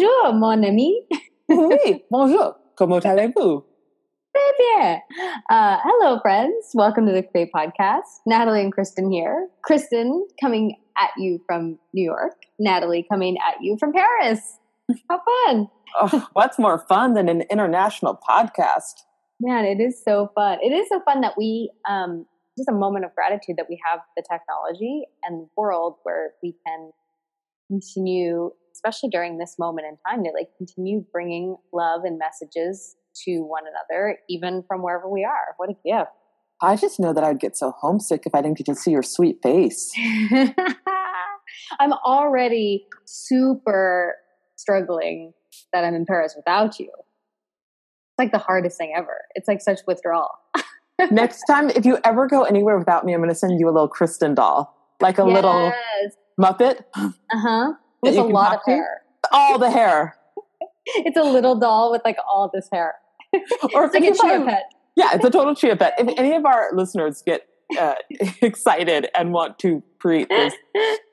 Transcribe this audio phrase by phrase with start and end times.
[0.00, 1.06] Bonjour, mon ami.
[1.50, 2.54] oui, bonjour.
[2.74, 3.62] Comment allez-vous?
[4.34, 5.02] Très bien.
[5.50, 6.70] Uh, hello, friends.
[6.72, 8.22] Welcome to the Create Podcast.
[8.24, 9.48] Natalie and Kristen here.
[9.62, 12.32] Kristen coming at you from New York.
[12.58, 14.40] Natalie coming at you from Paris.
[15.10, 15.68] How fun.
[16.00, 19.02] Oh, what's more fun than an international podcast?
[19.38, 20.60] Man, it is so fun.
[20.62, 22.24] It is so fun that we, um,
[22.56, 26.56] just a moment of gratitude that we have the technology and the world where we
[26.66, 26.90] can
[27.70, 33.40] continue, especially during this moment in time, to like continue bringing love and messages to
[33.40, 35.54] one another, even from wherever we are.
[35.58, 36.10] What a gift.
[36.62, 39.02] I just know that I'd get so homesick if I didn't get to see your
[39.02, 39.90] sweet face.
[41.80, 44.16] I'm already super
[44.56, 45.32] struggling
[45.72, 46.90] that I'm in Paris without you.
[46.90, 49.22] It's like the hardest thing ever.
[49.34, 50.30] It's like such withdrawal.
[51.10, 53.72] Next time, if you ever go anywhere without me, I'm going to send you a
[53.72, 55.34] little Kristen doll, like a yes.
[55.34, 55.72] little
[56.38, 56.84] Muppet.
[56.94, 57.72] Uh huh.
[58.02, 59.02] With a lot of hair.
[59.32, 60.16] All the hair.
[60.86, 62.94] it's a little doll with like all this hair.
[63.74, 64.64] or it's like a chia pet.
[64.96, 65.94] Yeah, it's a total chia pet.
[65.98, 67.46] If any of our listeners get
[67.78, 67.94] uh,
[68.42, 70.54] excited and want to create this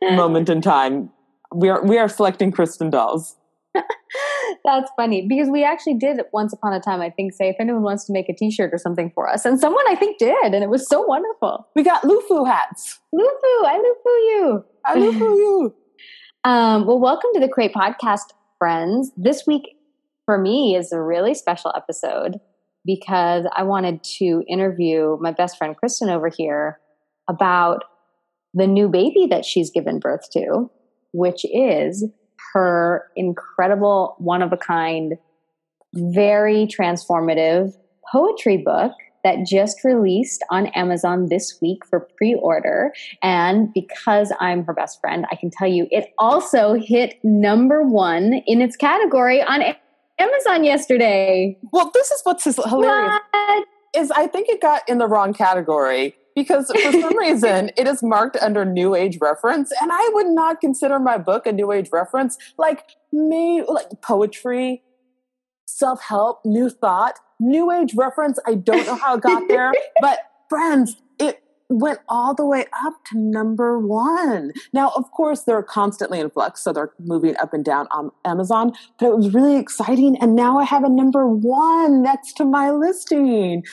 [0.01, 1.11] moment in time,
[1.53, 3.35] we are we are selecting Kristen dolls.
[4.65, 7.83] That's funny because we actually did once upon a time, I think, say if anyone
[7.83, 9.45] wants to make a t shirt or something for us.
[9.45, 11.67] And someone I think did, and it was so wonderful.
[11.75, 12.99] We got Lufu hats.
[13.13, 14.65] Lufu, I Lufu you.
[14.85, 15.75] I Lufu you.
[16.47, 19.11] Um, well, welcome to the Create Podcast, friends.
[19.17, 19.75] This week
[20.23, 22.39] for me is a really special episode
[22.85, 26.79] because I wanted to interview my best friend Kristen over here
[27.27, 27.83] about
[28.53, 30.71] the new baby that she's given birth to,
[31.11, 32.05] which is
[32.53, 35.15] her incredible, one of a kind,
[35.95, 37.73] very transformative
[38.09, 38.93] poetry book
[39.23, 42.93] that just released on Amazon this week for pre order.
[43.21, 48.41] And because I'm her best friend, I can tell you it also hit number one
[48.45, 49.63] in its category on
[50.19, 51.57] Amazon yesterday.
[51.71, 53.19] Well, this is what's hilarious.
[53.31, 53.67] What?
[53.95, 58.03] Is I think it got in the wrong category because for some reason it is
[58.03, 61.89] marked under new age reference and i would not consider my book a new age
[61.91, 64.83] reference like me like poetry
[65.77, 69.71] self-help new thought new age reference i don't know how it got there
[70.01, 75.61] but friends it went all the way up to number one now of course they're
[75.61, 79.57] constantly in flux so they're moving up and down on amazon but it was really
[79.57, 83.63] exciting and now i have a number one next to my listing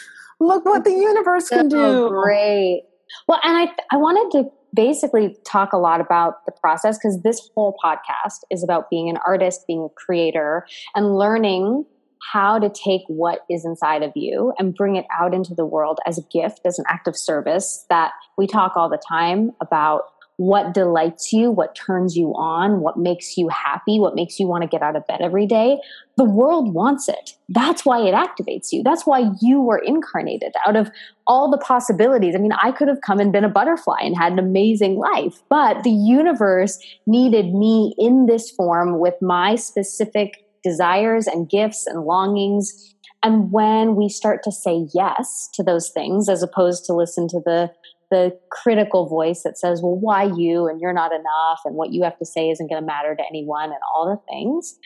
[0.40, 2.08] look what the universe can do.
[2.08, 2.82] Great.
[3.28, 7.48] Well, and I I wanted to basically talk a lot about the process because this
[7.54, 11.84] whole podcast is about being an artist, being a creator, and learning
[12.32, 15.98] how to take what is inside of you and bring it out into the world
[16.06, 20.04] as a gift, as an act of service that we talk all the time about
[20.36, 24.62] what delights you, what turns you on, what makes you happy, what makes you want
[24.62, 25.78] to get out of bed every day.
[26.16, 27.36] The world wants it.
[27.48, 28.82] That's why it activates you.
[28.82, 30.90] That's why you were incarnated out of
[31.26, 32.34] all the possibilities.
[32.34, 35.40] I mean, I could have come and been a butterfly and had an amazing life,
[35.48, 42.04] but the universe needed me in this form with my specific desires and gifts and
[42.04, 42.94] longings.
[43.22, 47.40] And when we start to say yes to those things, as opposed to listen to
[47.44, 47.70] the
[48.10, 52.04] the critical voice that says, well, why you and you're not enough and what you
[52.04, 54.76] have to say isn't going to matter to anyone and all the things.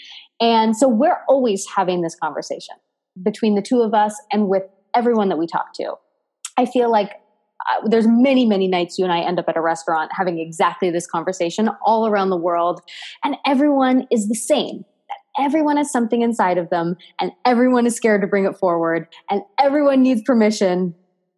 [0.40, 2.76] And so we're always having this conversation
[3.22, 4.62] between the two of us and with
[4.94, 5.94] everyone that we talk to.
[6.56, 7.10] I feel like
[7.68, 10.90] uh, there's many, many nights you and I end up at a restaurant having exactly
[10.90, 12.80] this conversation all around the world,
[13.24, 14.84] and everyone is the same.
[15.38, 19.42] Everyone has something inside of them, and everyone is scared to bring it forward, and
[19.60, 20.94] everyone needs permission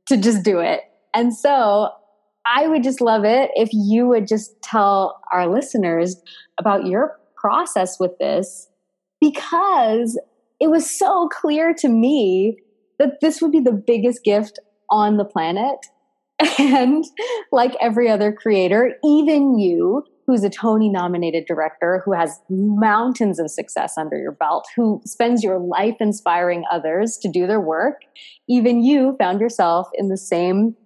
[0.08, 0.80] to just do it.
[1.14, 1.90] And so
[2.46, 6.16] I would just love it if you would just tell our listeners
[6.58, 8.68] about your process with this
[9.20, 10.18] because
[10.60, 12.58] it was so clear to me
[12.98, 14.58] that this would be the biggest gift
[14.90, 15.78] on the planet.
[16.58, 17.04] And
[17.52, 23.50] like every other creator, even you, who's a Tony nominated director, who has mountains of
[23.50, 28.02] success under your belt, who spends your life inspiring others to do their work,
[28.48, 30.76] even you found yourself in the same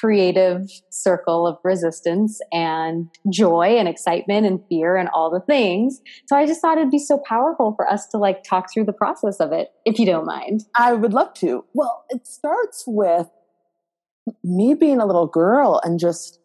[0.00, 6.00] creative circle of resistance and joy and excitement and fear and all the things.
[6.26, 8.92] So I just thought it'd be so powerful for us to like talk through the
[8.92, 10.64] process of it, if you don't mind.
[10.74, 11.64] I would love to.
[11.72, 13.28] Well, it starts with
[14.42, 16.40] me being a little girl and just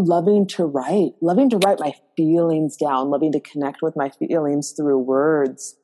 [0.00, 4.72] loving to write, loving to write my feelings down, loving to connect with my feelings
[4.76, 5.76] through words.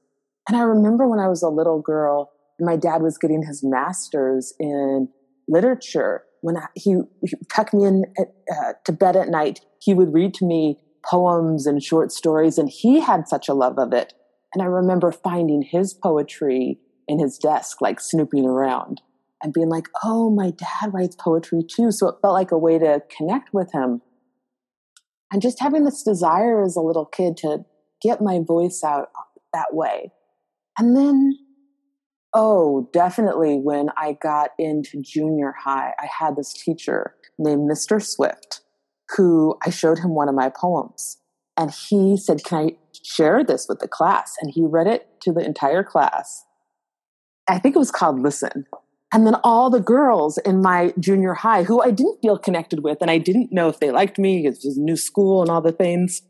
[0.49, 4.55] And I remember when I was a little girl, my dad was getting his master's
[4.59, 5.09] in
[5.49, 9.95] literature when I, he, he tucked me in at, uh, to bed at night, he
[9.95, 13.93] would read to me poems and short stories, and he had such a love of
[13.93, 14.13] it.
[14.55, 16.79] And I remember finding his poetry
[17.09, 19.01] in his desk, like snooping around
[19.43, 21.91] and being like, oh, my dad writes poetry too.
[21.91, 24.01] So it felt like a way to connect with him.
[25.33, 27.65] And just having this desire as a little kid to
[28.03, 29.09] get my voice out
[29.53, 30.13] that way.
[30.79, 31.37] And then,
[32.33, 38.03] oh, definitely when I got into junior high, I had this teacher named Mr.
[38.03, 38.61] Swift
[39.17, 41.19] who I showed him one of my poems.
[41.57, 42.71] And he said, Can I
[43.03, 44.35] share this with the class?
[44.41, 46.45] And he read it to the entire class.
[47.49, 48.67] I think it was called Listen.
[49.13, 52.99] And then all the girls in my junior high who I didn't feel connected with,
[53.01, 55.73] and I didn't know if they liked me, it was new school and all the
[55.73, 56.23] things.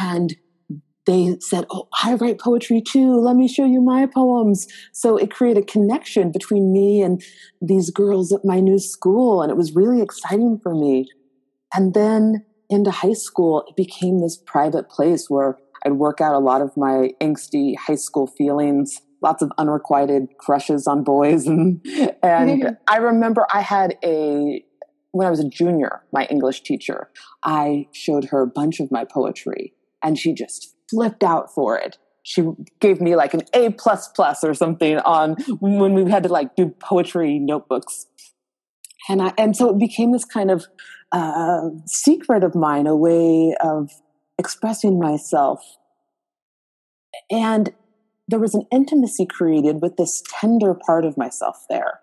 [0.00, 0.36] And
[1.06, 3.18] they said, Oh, I write poetry too.
[3.18, 4.66] Let me show you my poems.
[4.92, 7.22] So it created a connection between me and
[7.62, 9.40] these girls at my new school.
[9.40, 11.08] And it was really exciting for me.
[11.72, 16.38] And then into high school, it became this private place where I'd work out a
[16.38, 21.46] lot of my angsty high school feelings, lots of unrequited crushes on boys.
[22.20, 24.64] And, and I remember I had a,
[25.12, 27.10] when I was a junior, my English teacher,
[27.44, 29.72] I showed her a bunch of my poetry
[30.02, 31.96] and she just flipped out for it.
[32.22, 32.42] She
[32.80, 36.56] gave me like an A plus plus or something on when we had to like
[36.56, 38.06] do poetry notebooks.
[39.08, 40.66] And I, and so it became this kind of
[41.12, 43.90] uh, secret of mine, a way of
[44.38, 45.62] expressing myself.
[47.30, 47.72] And
[48.28, 52.00] there was an intimacy created with this tender part of myself there.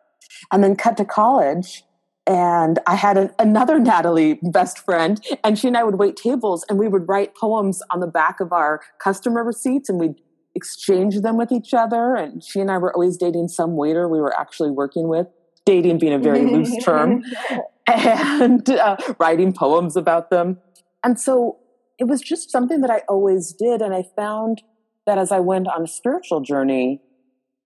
[0.52, 1.84] And then cut to college,
[2.28, 6.66] and I had an, another Natalie best friend, and she and I would wait tables
[6.70, 10.16] and we would write poems on the back of our customer receipts and we'd
[10.56, 12.16] exchange them with each other.
[12.16, 15.28] And she and I were always dating some waiter we were actually working with,
[15.66, 17.24] dating being a very loose term,
[17.88, 20.58] and uh, writing poems about them.
[21.04, 21.60] And so
[22.00, 23.82] it was just something that I always did.
[23.82, 24.64] And I found
[25.06, 27.02] that as I went on a spiritual journey,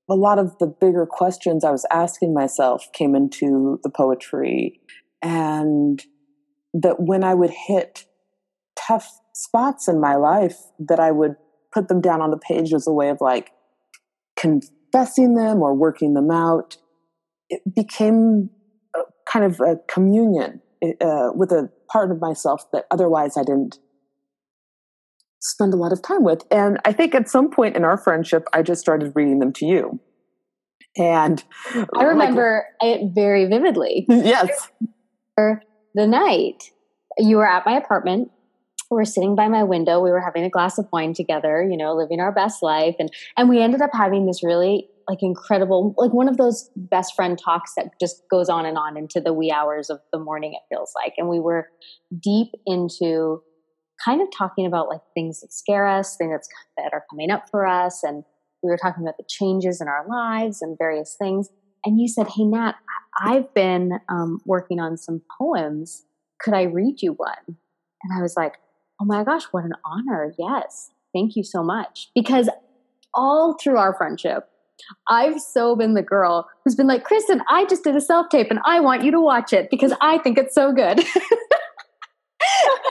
[0.09, 4.81] a lot of the bigger questions I was asking myself came into the poetry.
[5.21, 6.03] And
[6.74, 8.06] that when I would hit
[8.75, 11.36] tough spots in my life, that I would
[11.74, 13.51] put them down on the page as a way of like
[14.38, 16.77] confessing them or working them out.
[17.50, 18.50] It became
[19.31, 23.80] kind of a communion uh, with a part of myself that otherwise I didn't
[25.39, 26.44] spend a lot of time with.
[26.51, 29.65] And I think at some point in our friendship, I just started reading them to
[29.65, 30.00] you.
[30.97, 31.44] And
[31.95, 34.06] I remember like, it very vividly.
[34.09, 34.69] Yes.
[35.95, 36.65] The night
[37.18, 38.30] you were at my apartment,
[38.91, 41.77] we were sitting by my window, we were having a glass of wine together, you
[41.77, 42.95] know, living our best life.
[43.00, 47.15] And, and we ended up having this really like incredible, like one of those best
[47.15, 50.53] friend talks that just goes on and on into the wee hours of the morning,
[50.53, 51.13] it feels like.
[51.18, 51.69] And we were
[52.21, 53.41] deep into
[54.04, 56.48] kind of talking about like things that scare us, things
[56.78, 58.04] that are coming up for us.
[58.04, 58.24] And
[58.63, 61.50] we were talking about the changes in our lives and various things.
[61.86, 62.74] And you said, Hey, Nat,
[63.19, 66.06] I've been um, working on some poems.
[66.42, 67.46] Could I read you one?
[67.48, 68.56] And I was like,
[69.01, 70.34] Oh my gosh, what an honor.
[70.38, 70.92] Yes.
[71.13, 72.10] Thank you so much.
[72.13, 72.50] Because
[73.13, 74.50] all through our friendship,
[75.08, 78.48] I've so been the girl who's been like, Kristen, I just did a self tape
[78.50, 81.03] and I want you to watch it because I think it's so good.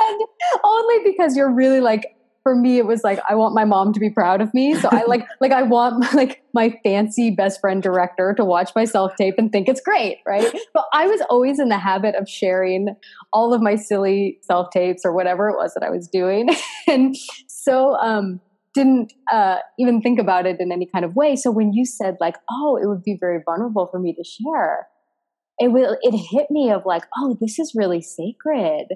[0.09, 0.21] and
[0.65, 4.01] only because you're really like for me it was like i want my mom to
[4.01, 4.75] be proud of me.
[4.75, 8.85] So i like like i want like my fancy best friend director to watch my
[8.85, 10.51] self tape and think it's great right?
[10.73, 12.97] But i was always in the habit of sharing
[13.33, 16.49] all of my silly self tapes or whatever it was that i was doing.
[16.89, 17.15] And
[17.49, 18.41] so um
[18.75, 21.35] didn't uh, even think about it in any kind of way.
[21.37, 24.87] So when you said like oh it would be very vulnerable for me to share
[25.59, 28.87] it will it hit me of like oh this is really sacred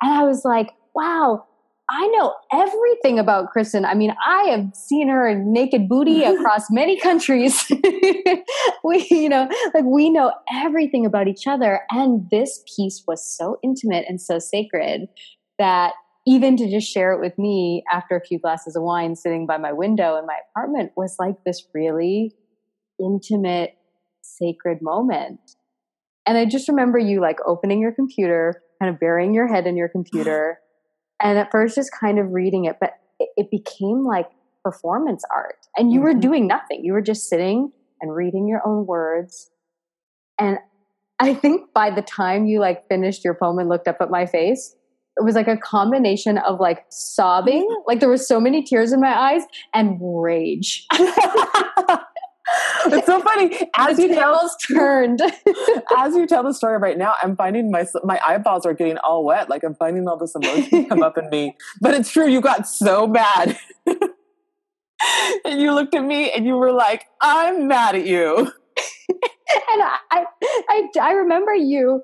[0.00, 1.44] and i was like wow
[1.90, 3.84] I know everything about Kristen.
[3.84, 7.70] I mean, I have seen her naked booty across many countries.
[8.84, 11.80] we, you know, like we know everything about each other.
[11.90, 15.08] And this piece was so intimate and so sacred
[15.58, 15.92] that
[16.26, 19.58] even to just share it with me after a few glasses of wine sitting by
[19.58, 22.34] my window in my apartment was like this really
[22.98, 23.76] intimate,
[24.22, 25.38] sacred moment.
[26.26, 29.76] And I just remember you like opening your computer, kind of burying your head in
[29.76, 30.58] your computer
[31.20, 34.28] and at first just kind of reading it but it, it became like
[34.64, 35.58] performance art.
[35.76, 36.04] And you mm-hmm.
[36.04, 36.84] were doing nothing.
[36.84, 39.50] You were just sitting and reading your own words.
[40.38, 40.58] And
[41.20, 44.26] i think by the time you like finished your poem and looked up at my
[44.26, 44.74] face
[45.16, 49.00] it was like a combination of like sobbing like there was so many tears in
[49.00, 50.86] my eyes and rage
[52.92, 53.70] it's so funny.
[53.76, 55.20] As you tell turned.
[55.96, 59.24] As you tell the story right now i'm finding my my eyeballs are getting all
[59.24, 59.48] wet.
[59.48, 61.56] Like i'm finding all this emotion come up in me.
[61.80, 63.58] But it's true you got so mad,
[65.44, 68.52] and you looked at me and you were like, I'm mad at you.
[69.72, 70.24] and I,
[70.68, 72.02] I, I remember you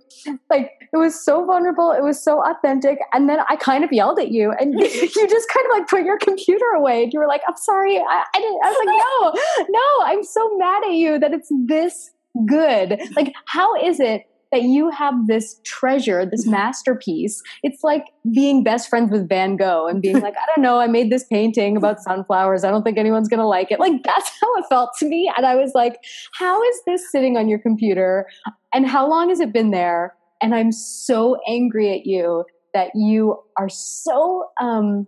[0.48, 4.18] like it was so vulnerable it was so authentic and then i kind of yelled
[4.18, 7.28] at you and you just kind of like put your computer away and you were
[7.28, 10.94] like i'm sorry i, I didn't i was like no no i'm so mad at
[10.94, 12.10] you that it's this
[12.46, 13.00] good.
[13.16, 17.42] Like how is it that you have this treasure, this masterpiece.
[17.62, 20.86] It's like being best friends with Van Gogh and being like, I don't know, I
[20.86, 22.64] made this painting about sunflowers.
[22.64, 23.78] I don't think anyone's going to like it.
[23.78, 25.32] Like, that's how it felt to me.
[25.36, 25.98] And I was like,
[26.38, 28.26] how is this sitting on your computer?
[28.74, 30.14] And how long has it been there?
[30.42, 35.06] And I'm so angry at you that you are so um,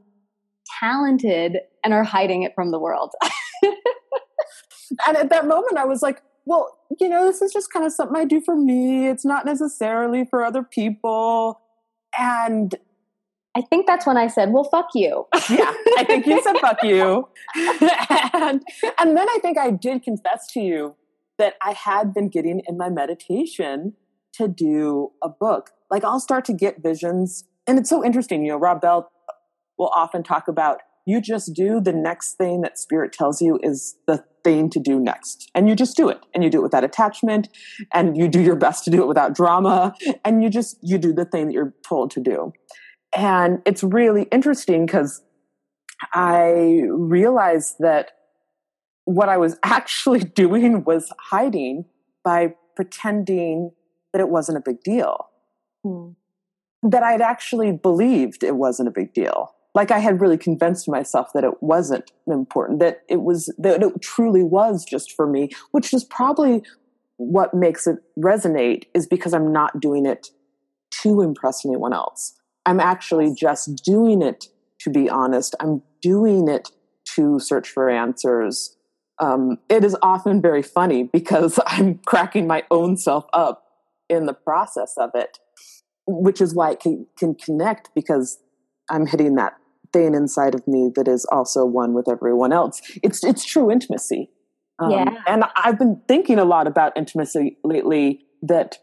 [0.80, 3.12] talented and are hiding it from the world.
[5.06, 7.92] and at that moment, I was like, well, you know, this is just kind of
[7.92, 9.08] something I do for me.
[9.08, 11.61] It's not necessarily for other people.
[12.18, 12.75] And
[13.54, 15.26] I think that's when I said, well, fuck you.
[15.50, 17.28] yeah, I think you said fuck you.
[17.54, 18.62] and,
[18.99, 20.96] and then I think I did confess to you
[21.38, 23.94] that I had been getting in my meditation
[24.34, 25.70] to do a book.
[25.90, 27.44] Like I'll start to get visions.
[27.66, 28.44] And it's so interesting.
[28.44, 29.11] You know, Rob Bell
[29.78, 33.96] will often talk about you just do the next thing that spirit tells you is
[34.06, 35.50] the thing to do next.
[35.54, 36.20] And you just do it.
[36.34, 37.49] And you do it without attachment.
[37.92, 39.94] And you do your best to do it without drama.
[40.25, 42.52] And you just, you do the thing that you're told to do.
[43.16, 45.22] And it's really interesting because
[46.12, 48.12] I realized that
[49.04, 51.87] what I was actually doing was hiding
[52.25, 53.72] by pretending
[54.12, 55.28] that it wasn't a big deal.
[55.82, 56.11] Hmm.
[56.82, 61.33] That I'd actually believed it wasn't a big deal like I had really convinced myself
[61.35, 65.95] that it wasn't important, that it was, that it truly was just for me, which
[65.95, 66.62] is probably
[67.17, 70.29] what makes it resonate is because I'm not doing it
[71.02, 72.35] to impress anyone else.
[72.67, 74.49] I'm actually just doing it
[74.83, 75.55] to be honest.
[75.61, 76.71] I'm doing it
[77.14, 78.76] to search for answers.
[79.19, 83.64] Um, it is often very funny because I'm cracking my own self up
[84.09, 85.38] in the process of it,
[86.07, 88.38] which is why it can, can connect because
[88.91, 89.55] I'm hitting that
[89.92, 92.80] thing inside of me that is also one with everyone else.
[93.02, 94.30] It's it's true intimacy.
[94.78, 95.22] Um, yeah.
[95.26, 98.26] And I've been thinking a lot about intimacy lately.
[98.42, 98.78] That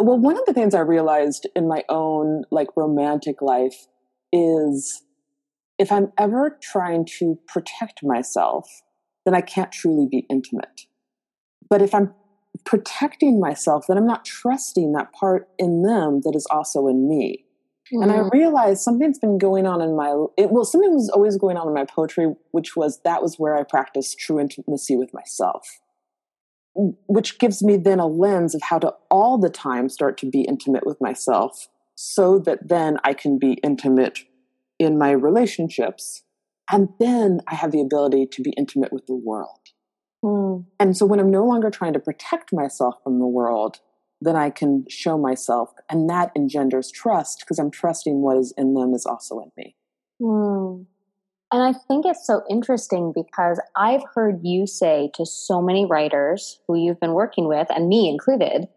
[0.00, 3.86] well, one of the things I realized in my own like romantic life
[4.32, 5.02] is
[5.78, 8.68] if I'm ever trying to protect myself,
[9.24, 10.82] then I can't truly be intimate.
[11.70, 12.14] But if I'm
[12.64, 17.44] protecting myself, then I'm not trusting that part in them that is also in me.
[17.92, 18.02] Mm-hmm.
[18.02, 21.56] And I realized something's been going on in my it well something was always going
[21.56, 25.80] on in my poetry, which was that was where I practiced true intimacy with myself.
[26.74, 30.42] Which gives me then a lens of how to all the time start to be
[30.42, 34.20] intimate with myself so that then I can be intimate
[34.78, 36.22] in my relationships.
[36.70, 39.58] And then I have the ability to be intimate with the world.
[40.24, 40.66] Mm.
[40.78, 43.80] And so when I'm no longer trying to protect myself from the world,
[44.20, 45.70] then I can show myself.
[45.90, 49.76] And that engenders trust because I'm trusting what is in them is also in me.
[50.20, 50.86] Mm.
[51.50, 56.60] And I think it's so interesting because I've heard you say to so many writers
[56.66, 58.68] who you've been working with, and me included,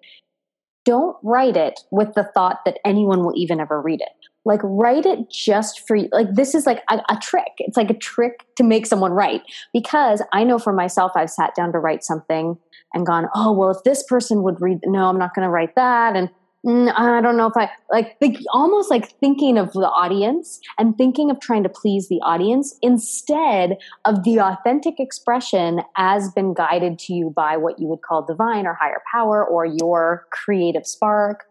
[0.85, 4.30] don't write it with the thought that anyone will even ever read it.
[4.43, 6.09] Like, write it just for you.
[6.11, 7.53] Like, this is like a, a trick.
[7.59, 9.41] It's like a trick to make someone write.
[9.73, 12.57] Because I know for myself, I've sat down to write something
[12.93, 15.75] and gone, oh, well, if this person would read, no, I'm not going to write
[15.75, 16.15] that.
[16.15, 16.29] And
[16.65, 20.97] mm, I don't know if I like think, almost like thinking of the audience and
[20.97, 26.99] thinking of trying to please the audience instead of the authentic expression as been guided
[26.99, 31.45] to you by what you would call divine or higher power or your creative spark.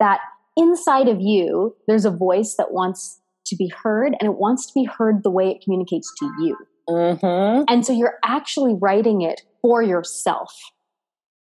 [0.00, 0.20] That
[0.58, 4.72] inside of you, there's a voice that wants to be heard and it wants to
[4.74, 6.56] be heard the way it communicates to you.
[6.88, 7.64] Mm-hmm.
[7.68, 10.54] And so you're actually writing it for yourself.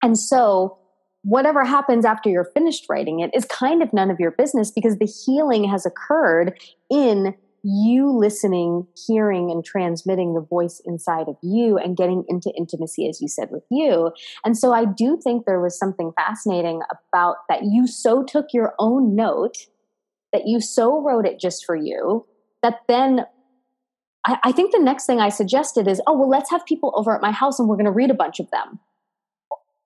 [0.02, 0.78] And so,
[1.23, 4.99] whatever happens after you're finished writing it is kind of none of your business because
[4.99, 6.56] the healing has occurred
[6.88, 7.35] in
[7.68, 13.20] you listening, hearing, and transmitting the voice inside of you and getting into intimacy, as
[13.20, 14.12] you said, with you.
[14.44, 18.75] And so I do think there was something fascinating about that you so took your
[18.78, 19.56] own note,
[20.32, 22.25] that you so wrote it just for you,
[22.62, 23.26] that then
[24.25, 27.14] I, I think the next thing I suggested is, oh, well, let's have people over
[27.16, 28.78] at my house and we're going to read a bunch of them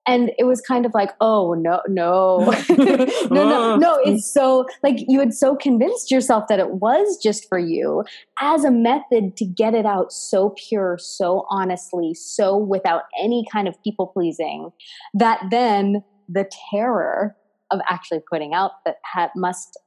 [0.07, 4.97] and it was kind of like oh no no no no no it's so like
[5.07, 8.03] you had so convinced yourself that it was just for you
[8.39, 13.67] as a method to get it out so pure so honestly so without any kind
[13.67, 14.71] of people pleasing
[15.13, 17.35] that then the terror
[17.71, 19.79] of actually putting out that had, must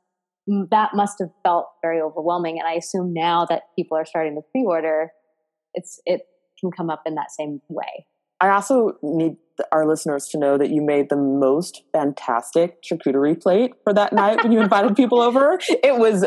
[0.71, 4.43] that must have felt very overwhelming and i assume now that people are starting to
[4.53, 5.11] pre-order
[5.75, 6.23] it's it
[6.59, 8.07] can come up in that same way.
[8.45, 9.37] I also need
[9.73, 14.43] our listeners to know that you made the most fantastic charcuterie plate for that night
[14.43, 15.59] when you invited people over.
[15.83, 16.27] It was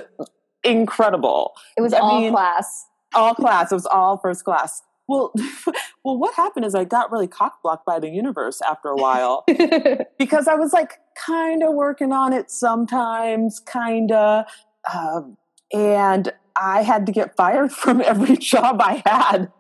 [0.63, 1.53] incredible.
[1.77, 2.87] It was I all mean, class.
[3.13, 3.71] All class.
[3.71, 4.81] It was all first class.
[5.07, 5.31] Well,
[6.03, 9.43] well, what happened is I got really cockblocked by the universe after a while
[10.17, 14.45] because I was like kind of working on it sometimes, kind of,
[14.91, 15.37] um,
[15.71, 19.51] and I had to get fired from every job I had.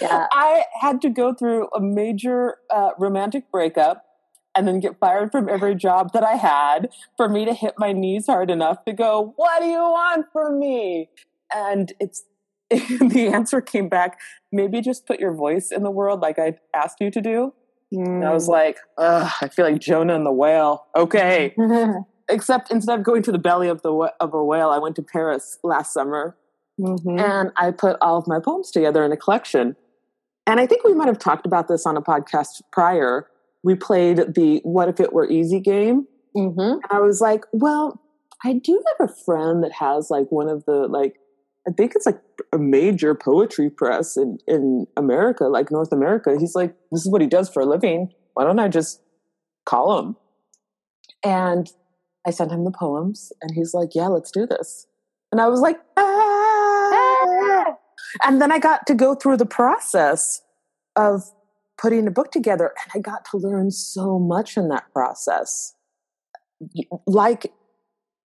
[0.00, 0.26] Yeah.
[0.32, 4.04] I had to go through a major uh, romantic breakup
[4.54, 7.92] and then get fired from every job that I had for me to hit my
[7.92, 11.08] knees hard enough to go, What do you want from me?
[11.54, 12.24] And it's
[12.70, 14.18] the answer came back,
[14.52, 17.54] maybe just put your voice in the world like I asked you to do.
[17.94, 18.26] Mm.
[18.26, 18.52] I was hmm.
[18.52, 20.86] like, I feel like Jonah and the whale.
[20.94, 21.54] Okay.
[22.28, 25.02] Except instead of going to the belly of the of a whale, I went to
[25.02, 26.36] Paris last summer,
[26.78, 27.18] mm-hmm.
[27.18, 29.76] and I put all of my poems together in a collection.
[30.46, 33.28] And I think we might have talked about this on a podcast prior.
[33.62, 36.06] We played the "What if it were easy" game,
[36.36, 36.60] mm-hmm.
[36.60, 38.00] and I was like, well,
[38.44, 41.18] I do have a friend that has like one of the like
[41.68, 42.20] I think it's like
[42.52, 46.36] a major poetry press in, in America, like North America.
[46.38, 48.12] He's like, this is what he does for a living.
[48.32, 49.02] Why don't I just
[49.66, 50.16] call him?
[51.22, 51.70] And
[52.26, 54.86] I sent him the poems, and he's like, yeah, let's do this.
[55.30, 56.57] And I was like, ah!
[58.22, 60.42] And then I got to go through the process
[60.96, 61.22] of
[61.80, 65.74] putting a book together, and I got to learn so much in that process.
[67.06, 67.52] Like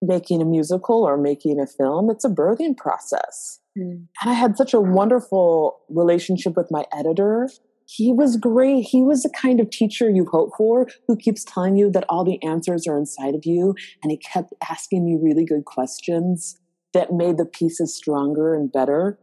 [0.01, 3.59] making a musical or making a film, it's a birthing process.
[3.77, 4.07] Mm.
[4.21, 7.49] And I had such a wonderful relationship with my editor.
[7.85, 8.81] He was great.
[8.81, 12.23] He was the kind of teacher you hope for who keeps telling you that all
[12.23, 13.75] the answers are inside of you.
[14.01, 16.57] And he kept asking me really good questions
[16.93, 19.19] that made the pieces stronger and better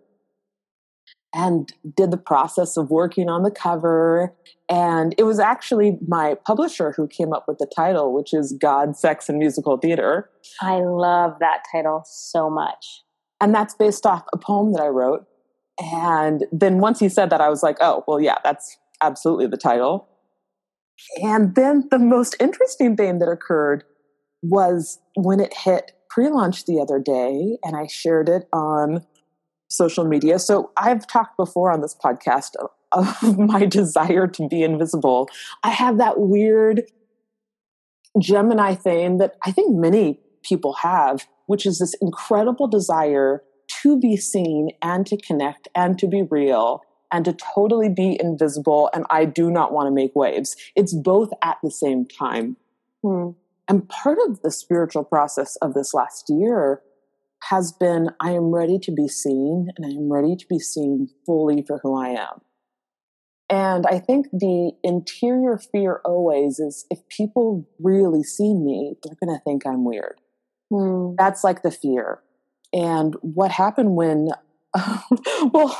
[1.35, 4.35] and did the process of working on the cover.
[4.69, 8.97] And it was actually my publisher who came up with the title, which is God,
[8.97, 10.31] Sex, and Musical Theater.
[10.61, 13.03] I love that title so much.
[13.41, 15.27] And that's based off a poem that I wrote.
[15.81, 19.57] And then once he said that, I was like, oh, well, yeah, that's absolutely the
[19.57, 20.09] title.
[21.23, 23.85] And then the most interesting thing that occurred
[24.43, 29.07] was when it hit pre launch the other day, and I shared it on
[29.71, 30.39] social media.
[30.39, 32.51] So I've talked before on this podcast
[32.93, 35.29] of my desire to be invisible.
[35.63, 36.83] I have that weird
[38.19, 43.43] Gemini thing that I think many people have, which is this incredible desire
[43.83, 48.91] to be seen and to connect and to be real and to totally be invisible.
[48.93, 50.57] And I do not want to make waves.
[50.75, 52.57] It's both at the same time.
[53.03, 53.31] Hmm.
[53.69, 56.83] And part of the spiritual process of this last year
[57.45, 61.09] has been I am ready to be seen and I am ready to be seen
[61.27, 62.41] fully for who I am.
[63.49, 69.37] And I think the interior fear always is if people really see me, they're going
[69.37, 70.21] to think I'm weird.
[70.73, 71.17] Mm.
[71.19, 72.21] That's like the fear.
[72.73, 74.29] And what happened when,
[75.53, 75.77] well,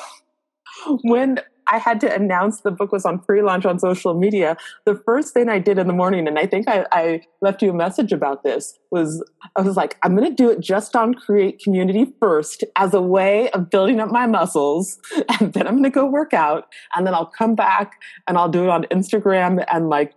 [1.03, 1.39] when
[1.71, 4.57] I had to announce the book was on pre launch on social media.
[4.87, 7.71] The first thing I did in the morning, and I think I, I left you
[7.71, 9.25] a message about this, was
[9.57, 13.01] I was like, I'm going to do it just on Create Community first as a
[13.01, 14.99] way of building up my muscles.
[15.41, 16.67] And then I'm going to go work out.
[16.95, 17.93] And then I'll come back
[18.27, 20.13] and I'll do it on Instagram and like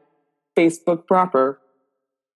[0.57, 1.61] Facebook proper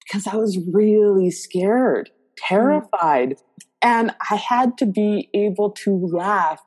[0.06, 3.32] because I was really scared, terrified.
[3.32, 3.38] Mm.
[3.82, 6.62] And I had to be able to laugh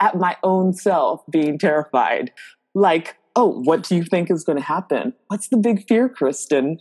[0.00, 2.32] at my own self being terrified.
[2.74, 5.14] Like, oh, what do you think is going to happen?
[5.28, 6.80] What's the big fear, Kristen?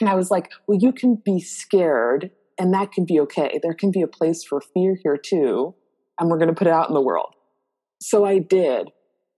[0.00, 3.58] And I was like, well, you can be scared and that can be okay.
[3.62, 5.74] There can be a place for fear here too.
[6.18, 7.34] And we're going to put it out in the world.
[8.00, 8.90] So I did.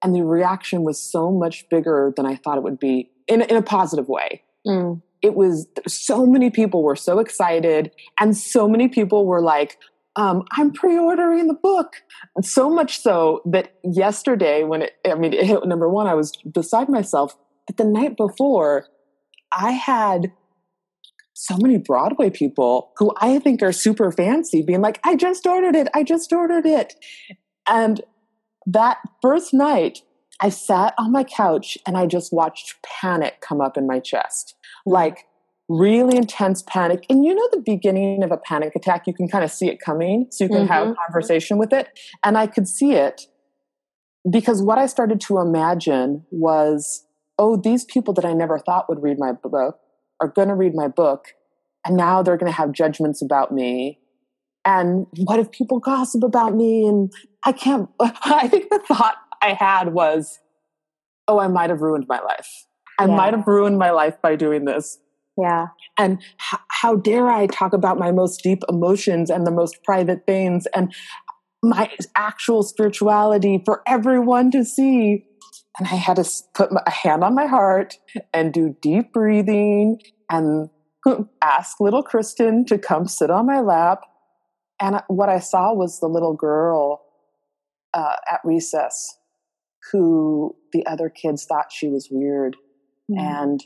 [0.03, 3.57] And the reaction was so much bigger than I thought it would be in, in
[3.57, 4.43] a positive way.
[4.67, 5.03] Mm.
[5.23, 9.79] It was so many people were so excited, and so many people were like,
[10.17, 11.95] um, I'm pre-ordering the book.
[12.43, 16.33] So much so that yesterday, when it, I mean, it hit number one, I was
[16.51, 17.37] beside myself.
[17.67, 18.87] But the night before,
[19.53, 20.33] I had
[21.35, 25.75] so many Broadway people who I think are super fancy being like, I just ordered
[25.75, 25.89] it.
[25.95, 26.95] I just ordered it.
[27.69, 28.01] And
[28.67, 30.01] that first night,
[30.41, 34.55] I sat on my couch and I just watched panic come up in my chest.
[34.87, 35.27] Like,
[35.69, 37.07] really intense panic.
[37.09, 39.81] And you know, the beginning of a panic attack, you can kind of see it
[39.81, 40.27] coming.
[40.31, 40.73] So you can mm-hmm.
[40.73, 41.89] have a conversation with it.
[42.23, 43.27] And I could see it
[44.31, 47.07] because what I started to imagine was,
[47.39, 49.79] oh, these people that I never thought would read my book
[50.21, 51.35] are going to read my book.
[51.87, 53.99] And now they're going to have judgments about me.
[54.65, 56.87] And what if people gossip about me?
[56.87, 57.13] And
[57.45, 60.39] I can't, I think the thought I had was,
[61.29, 62.67] oh, I might have ruined my life.
[62.99, 63.17] I yeah.
[63.17, 64.99] might have ruined my life by doing this.
[65.37, 65.67] Yeah.
[65.99, 70.27] And h- how dare I talk about my most deep emotions and the most private
[70.27, 70.95] things and
[71.63, 75.25] my actual spirituality for everyone to see?
[75.79, 77.95] And I had to put a hand on my heart
[78.33, 80.71] and do deep breathing and
[81.43, 84.03] ask little Kristen to come sit on my lap.
[84.81, 87.03] And what I saw was the little girl
[87.93, 89.17] uh, at recess
[89.93, 92.57] who the other kids thought she was weird
[93.11, 93.21] mm.
[93.21, 93.61] and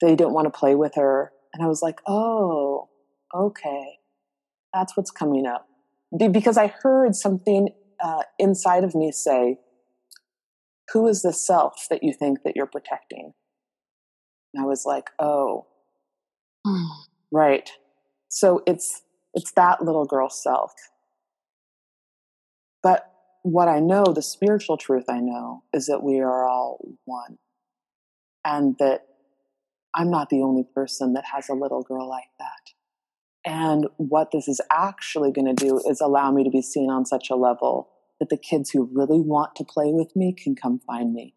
[0.00, 1.32] they didn't want to play with her.
[1.52, 2.88] And I was like, oh,
[3.34, 3.98] okay,
[4.72, 5.66] that's what's coming up.
[6.16, 7.68] Because I heard something
[8.02, 9.58] uh, inside of me say,
[10.92, 13.32] who is the self that you think that you're protecting?
[14.54, 15.66] And I was like, oh,
[17.32, 17.70] right.
[18.28, 19.02] So it's
[19.34, 20.72] it's that little girl self.
[22.82, 23.10] But
[23.42, 27.38] what I know, the spiritual truth I know, is that we are all one.
[28.44, 29.07] And that
[29.94, 32.72] I'm not the only person that has a little girl like that.
[33.44, 37.06] And what this is actually going to do is allow me to be seen on
[37.06, 37.88] such a level
[38.20, 41.34] that the kids who really want to play with me can come find me.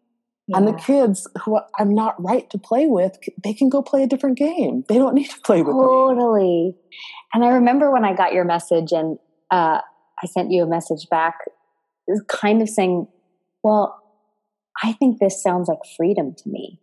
[0.48, 0.58] Yeah.
[0.58, 4.06] And the kids who I'm not right to play with, they can go play a
[4.08, 4.84] different game.
[4.88, 6.14] They don't need to play with totally.
[6.14, 6.20] me.
[6.20, 6.76] Totally.
[7.32, 9.18] And I remember when I got your message and
[9.50, 9.80] uh,
[10.22, 11.34] I sent you a message back,
[12.28, 13.06] kind of saying,
[13.62, 13.98] Well,
[14.82, 16.80] I think this sounds like freedom to me.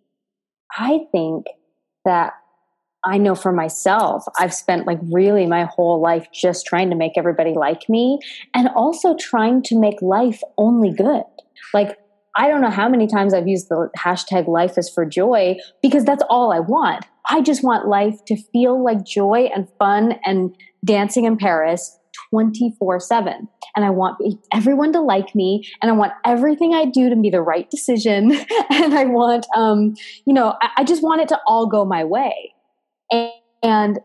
[0.78, 1.46] I think
[2.06, 2.34] that
[3.06, 7.14] I know for myself, I've spent like really my whole life just trying to make
[7.18, 8.20] everybody like me
[8.54, 11.24] and also trying to make life only good.
[11.74, 11.98] Like,
[12.36, 16.06] I don't know how many times I've used the hashtag life is for joy because
[16.06, 17.06] that's all I want.
[17.30, 21.99] I just want life to feel like joy and fun and dancing in Paris
[22.32, 23.48] 24 7.
[23.76, 24.18] And I want
[24.54, 28.32] everyone to like me and I want everything I do to be the right decision.
[28.70, 32.04] and I want, um, you know, I, I just want it to all go my
[32.04, 32.54] way.
[33.12, 33.32] And,
[33.64, 34.00] and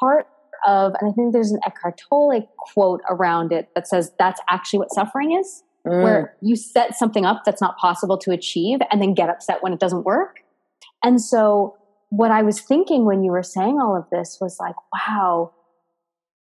[0.00, 0.26] part
[0.66, 4.78] of, and I think there's an Eckhart Tolle quote around it that says that's actually
[4.78, 6.02] what suffering is, mm.
[6.02, 9.72] where you set something up that's not possible to achieve and then get upset when
[9.72, 10.38] it doesn't work.
[11.02, 11.76] And so,
[12.10, 15.52] what I was thinking when you were saying all of this was like, wow,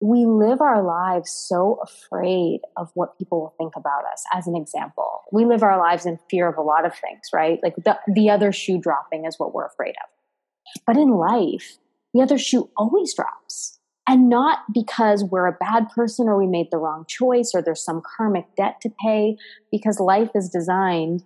[0.00, 4.56] we live our lives so afraid of what people will think about us as an
[4.56, 5.22] example.
[5.30, 7.58] We live our lives in fear of a lot of things right?
[7.62, 10.82] Like the, the other shoe dropping is what we're afraid of.
[10.86, 11.78] But in life
[12.14, 13.78] the other shoe always drops.
[14.08, 17.84] And not because we're a bad person or we made the wrong choice or there's
[17.84, 19.36] some karmic debt to pay
[19.70, 21.22] because life is designed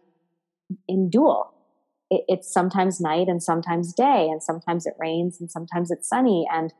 [0.87, 1.54] in dual.
[2.10, 6.46] It, it's sometimes night and sometimes day and sometimes it rains and sometimes it's sunny
[6.52, 6.74] and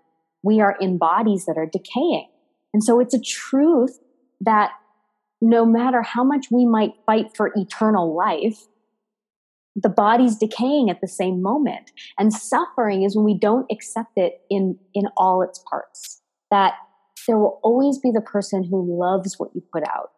[0.45, 2.29] we are in bodies that are decaying.
[2.73, 3.99] And so it's a truth
[4.41, 4.71] that
[5.41, 8.67] no matter how much we might fight for eternal life,
[9.75, 11.91] the body's decaying at the same moment.
[12.19, 16.21] And suffering is when we don't accept it in, in all its parts.
[16.51, 16.75] That
[17.27, 20.11] there will always be the person who loves what you put out.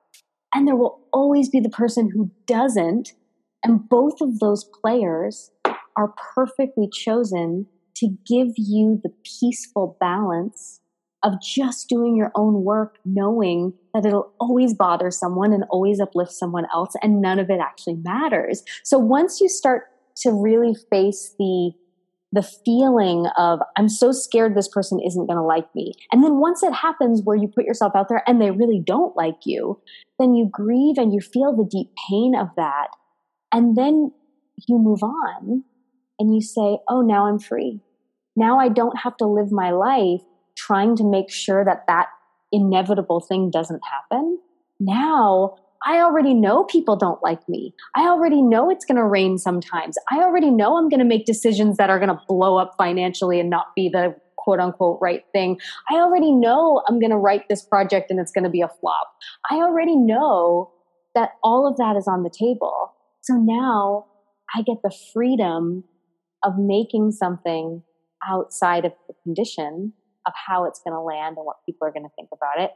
[0.55, 3.13] And there will always be the person who doesn't.
[3.65, 5.51] And both of those players
[5.97, 10.81] are perfectly chosen to give you the peaceful balance
[11.23, 16.33] of just doing your own work, knowing that it'll always bother someone and always uplift
[16.33, 18.63] someone else, and none of it actually matters.
[18.85, 19.85] So once you start
[20.19, 21.73] to really face the
[22.33, 25.95] the feeling of I'm so scared this person isn't going to like me.
[26.13, 29.17] And then once it happens where you put yourself out there and they really don't
[29.17, 29.81] like you,
[30.19, 32.89] then you grieve and you feel the deep pain of that.
[33.53, 34.13] And then
[34.69, 35.65] you move on
[36.19, 37.81] and you say, "Oh, now I'm free
[38.37, 40.21] now I don't have to live my life
[40.57, 42.09] trying to make sure that that
[42.53, 44.39] inevitable thing doesn't happen.
[44.79, 47.75] Now I already know people don't like me.
[47.95, 49.97] I already know it's going to rain sometimes.
[50.11, 53.39] I already know I'm going to make decisions that are going to blow up financially
[53.39, 55.59] and not be the quote unquote right thing.
[55.91, 58.69] I already know I'm going to write this project and it's going to be a
[58.81, 59.09] flop.
[59.51, 60.73] I already know
[61.15, 62.93] that all of that is on the table.
[63.23, 64.07] So now
[64.55, 65.85] I get the freedom
[66.45, 67.83] of making something
[68.31, 69.93] outside of the condition
[70.27, 72.71] of how it's going to land and what people are going to think about it.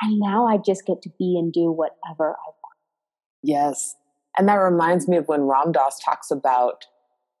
[0.00, 2.78] And now I just get to be and do whatever I want.
[3.42, 3.94] Yes.
[4.36, 6.86] And that reminds me of when Ram Dass talks about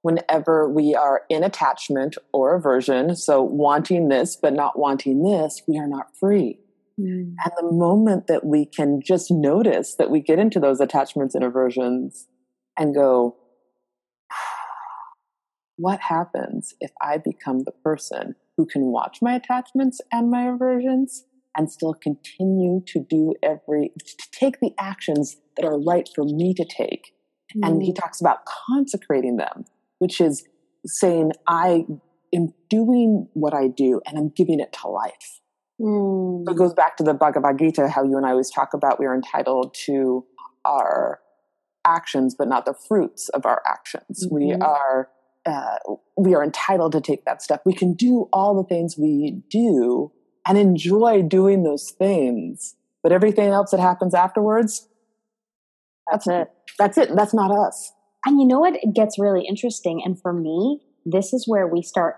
[0.02, 5.78] whenever we are in attachment or aversion, so wanting this but not wanting this, we
[5.78, 6.58] are not free.
[7.00, 7.34] Mm.
[7.44, 11.42] And the moment that we can just notice that we get into those attachments and
[11.42, 12.28] aversions
[12.78, 13.36] and go,
[15.76, 21.24] what happens if I become the person who can watch my attachments and my aversions
[21.56, 26.54] and still continue to do every, to take the actions that are right for me
[26.54, 27.14] to take.
[27.56, 27.68] Mm.
[27.68, 27.96] And he mm.
[27.96, 29.64] talks about consecrating them,
[29.98, 30.44] which is
[30.86, 31.84] saying, I
[32.34, 35.40] am doing what I do and I'm giving it to life.
[35.80, 36.44] Mm.
[36.46, 38.98] So it goes back to the Bhagavad Gita, how you and I always talk about
[38.98, 40.24] we are entitled to
[40.64, 41.20] our
[41.84, 44.24] actions, but not the fruits of our actions.
[44.24, 44.34] Mm-hmm.
[44.34, 45.08] We are
[45.46, 45.76] uh,
[46.16, 47.62] we are entitled to take that step.
[47.64, 50.12] We can do all the things we do
[50.46, 54.88] and enjoy doing those things, but everything else that happens afterwards,
[56.10, 56.50] that's, that's it.
[56.78, 57.16] That's it.
[57.16, 57.92] That's not us.
[58.26, 58.76] And you know what?
[58.76, 60.02] It gets really interesting.
[60.04, 62.16] And for me, this is where we start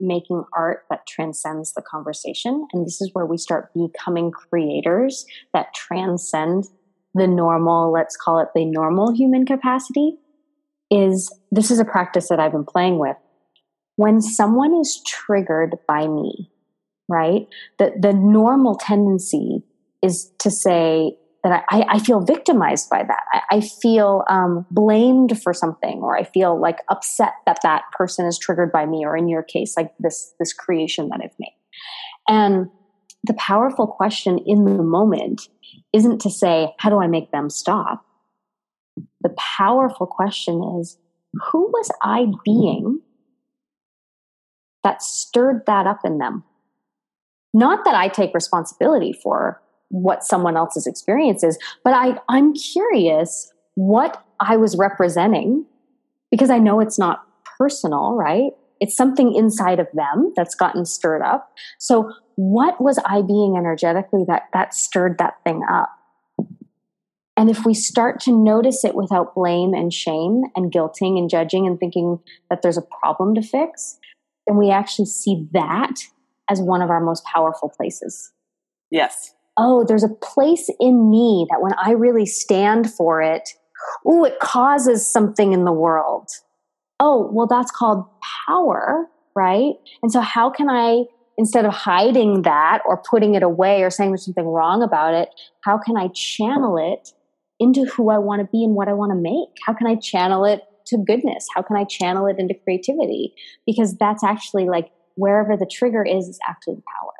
[0.00, 2.66] making art that transcends the conversation.
[2.72, 5.24] And this is where we start becoming creators
[5.54, 6.64] that transcend
[7.14, 10.18] the normal, let's call it the normal human capacity.
[10.90, 13.16] Is this is a practice that I've been playing with.
[13.96, 16.50] When someone is triggered by me,
[17.08, 17.46] right?
[17.78, 19.62] The, the normal tendency
[20.02, 21.16] is to say,
[21.48, 23.22] that I, I feel victimized by that.
[23.32, 28.26] I, I feel um, blamed for something, or I feel like upset that that person
[28.26, 31.54] is triggered by me, or in your case, like this this creation that I've made.
[32.28, 32.68] And
[33.24, 35.48] the powerful question in the moment
[35.92, 38.04] isn't to say, "How do I make them stop?"
[39.22, 40.98] The powerful question is,
[41.50, 43.00] "Who was I being
[44.84, 46.44] that stirred that up in them?"
[47.54, 53.52] Not that I take responsibility for what someone else's experience is, but I, I'm curious
[53.74, 55.64] what I was representing
[56.30, 57.24] because I know it's not
[57.58, 58.52] personal, right?
[58.80, 61.50] It's something inside of them that's gotten stirred up.
[61.78, 65.88] So what was I being energetically that that stirred that thing up?
[67.36, 71.66] And if we start to notice it without blame and shame and guilting and judging
[71.66, 72.18] and thinking
[72.48, 73.98] that there's a problem to fix,
[74.46, 75.94] then we actually see that
[76.48, 78.32] as one of our most powerful places.
[78.90, 83.50] Yes oh, there's a place in me that when I really stand for it,
[84.04, 86.28] oh, it causes something in the world.
[87.00, 88.04] Oh, well, that's called
[88.46, 89.74] power, right?
[90.02, 91.04] And so, how can I,
[91.36, 95.28] instead of hiding that or putting it away or saying there's something wrong about it,
[95.62, 97.12] how can I channel it
[97.58, 99.48] into who I want to be and what I want to make?
[99.66, 101.46] How can I channel it to goodness?
[101.54, 103.34] How can I channel it into creativity?
[103.64, 107.12] Because that's actually like wherever the trigger is, is actually the power.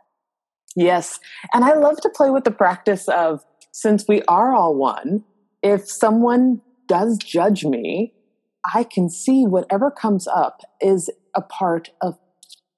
[0.77, 1.19] Yes.
[1.55, 5.25] And I love to play with the practice of since we are all one,
[5.63, 8.13] if someone does judge me,
[8.75, 12.19] I can see whatever comes up is a part of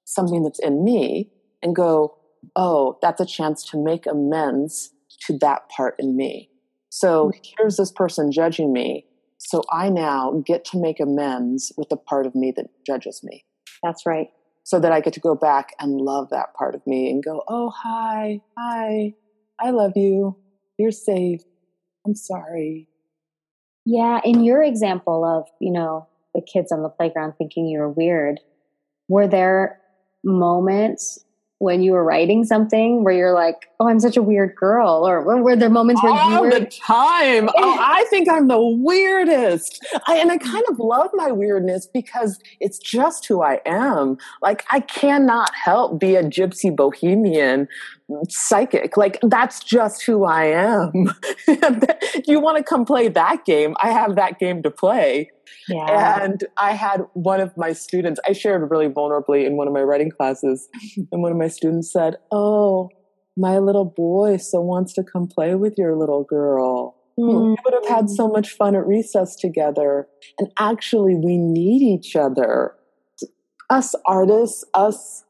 [0.05, 2.17] something that's in me and go,
[2.55, 4.91] oh, that's a chance to make amends
[5.27, 6.49] to that part in me.
[6.89, 7.39] So hmm.
[7.57, 9.05] here's this person judging me.
[9.37, 13.45] So I now get to make amends with the part of me that judges me.
[13.81, 14.27] That's right
[14.69, 17.41] so that I get to go back and love that part of me and go,
[17.47, 19.15] oh, hi, hi,
[19.59, 20.37] I love you.
[20.77, 21.41] You're safe.
[22.05, 22.87] I'm sorry.
[23.83, 24.19] Yeah.
[24.23, 28.39] In your example of, you know, the kids on the playground thinking you were weird,
[29.07, 29.79] were there
[30.23, 31.17] moments
[31.59, 35.21] when you were writing something where you're like, "Oh, I'm such a weird girl," or
[35.41, 37.49] were there moments where all you were the time?
[37.57, 42.39] oh, I think I'm the weirdest, I, and I kind of love my weirdness because
[42.59, 44.17] it's just who I am.
[44.41, 47.67] Like I cannot help be a gypsy bohemian
[48.27, 48.97] psychic.
[48.97, 50.91] Like that's just who I am.
[52.27, 53.75] you want to come play that game?
[53.81, 55.31] I have that game to play.
[55.67, 56.23] Yeah.
[56.23, 59.81] And I had one of my students, I shared really vulnerably in one of my
[59.81, 60.67] writing classes,
[61.11, 62.89] and one of my students said, Oh,
[63.37, 66.95] my little boy so wants to come play with your little girl.
[67.19, 67.49] Mm.
[67.49, 70.07] We would have had so much fun at recess together.
[70.37, 72.75] And actually, we need each other.
[73.69, 75.23] Us artists, us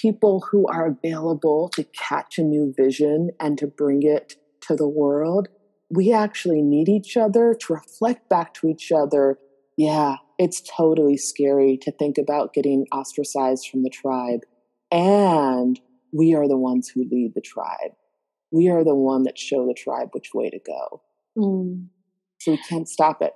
[0.00, 4.88] people who are available to catch a new vision and to bring it to the
[4.88, 5.48] world
[5.90, 9.38] we actually need each other to reflect back to each other.
[9.76, 14.40] Yeah, it's totally scary to think about getting ostracized from the tribe.
[14.90, 15.78] And
[16.12, 17.92] we are the ones who lead the tribe.
[18.50, 21.02] We are the one that show the tribe which way to go.
[21.36, 21.86] Mm.
[22.40, 23.32] So we can't stop it.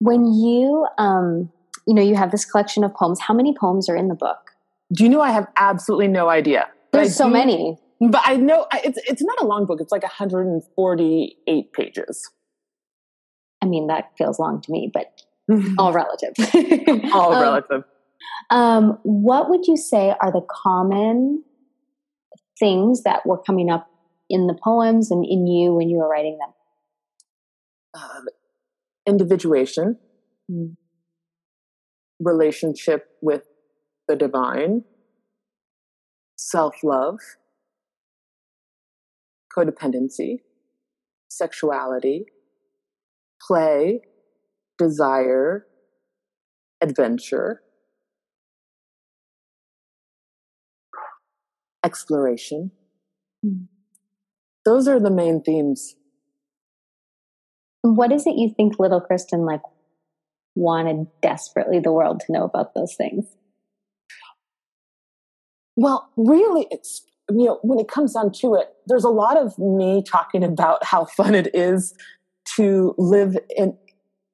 [0.00, 1.50] When you, um,
[1.86, 3.20] you know, you have this collection of poems.
[3.20, 4.50] How many poems are in the book?
[4.94, 5.20] Do you know?
[5.20, 6.68] I have absolutely no idea.
[6.92, 9.80] There's so many but I know it's it's not a long book.
[9.80, 12.30] It's like 148 pages.
[13.62, 15.22] I mean, that feels long to me, but
[15.78, 16.34] all relative.
[17.12, 17.84] all um, relative.
[18.50, 21.44] Um, what would you say are the common
[22.58, 23.88] things that were coming up
[24.28, 26.50] in the poems and in you when you were writing them?
[27.94, 28.26] Um,
[29.06, 29.98] individuation,
[30.50, 30.76] mm.
[32.20, 33.44] relationship with
[34.08, 34.84] the divine,
[36.36, 37.18] self love,
[39.56, 40.40] codependency,
[41.28, 42.26] sexuality,
[43.40, 44.00] play,
[44.78, 45.66] desire,
[46.80, 47.62] adventure,
[51.84, 52.70] exploration.
[54.64, 55.96] Those are the main themes.
[57.82, 59.60] What is it you think little Kristin like
[60.54, 63.26] wanted desperately the world to know about those things?
[65.76, 69.58] Well, really, it's you know when it comes down to it, there's a lot of
[69.58, 71.94] me talking about how fun it is
[72.56, 73.76] to live in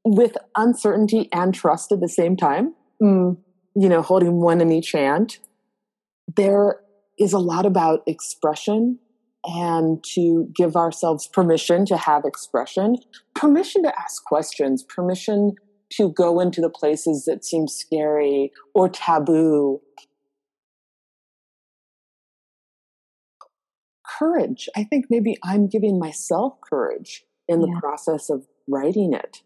[0.05, 2.74] with uncertainty and trust at the same time.
[3.03, 3.37] Mm.
[3.74, 5.38] You know, holding one in each hand.
[6.37, 6.81] There
[7.18, 8.98] is a lot about expression
[9.44, 12.96] and to give ourselves permission to have expression,
[13.35, 15.55] permission to ask questions, permission
[15.92, 19.81] to go into the places that seem scary or taboo.
[24.20, 24.68] Courage.
[24.76, 27.80] I think maybe I'm giving myself courage in the yeah.
[27.80, 29.38] process of writing it.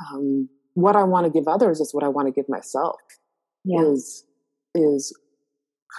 [0.00, 3.00] Um, what I want to give others is what I want to give myself.
[3.64, 3.82] Yeah.
[3.82, 4.24] Is
[4.74, 5.16] is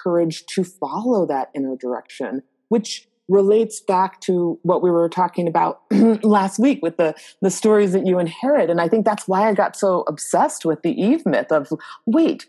[0.04, 5.82] courage to follow that inner direction, which relates back to what we were talking about
[6.24, 9.54] last week with the the stories that you inherit and i think that's why i
[9.54, 11.70] got so obsessed with the eve myth of
[12.06, 12.48] wait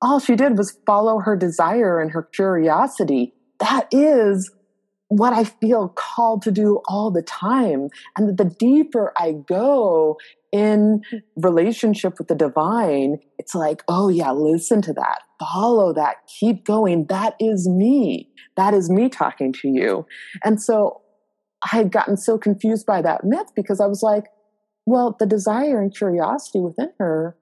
[0.00, 4.50] all she did was follow her desire and her curiosity that is
[5.08, 7.88] what I feel called to do all the time.
[8.16, 10.16] And that the deeper I go
[10.52, 11.02] in
[11.36, 17.06] relationship with the divine, it's like, oh yeah, listen to that, follow that, keep going.
[17.06, 18.30] That is me.
[18.56, 20.06] That is me talking to you.
[20.44, 21.02] And so
[21.62, 24.24] I had gotten so confused by that myth because I was like,
[24.86, 27.36] well, the desire and curiosity within her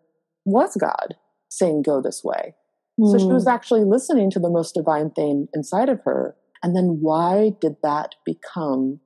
[0.44, 1.14] was God
[1.48, 2.54] saying, go this way.
[3.00, 3.12] Mm.
[3.12, 3.50] So she was hmm.
[3.50, 6.36] actually listening to the most divine thing inside of her.
[6.64, 9.00] And then why did that become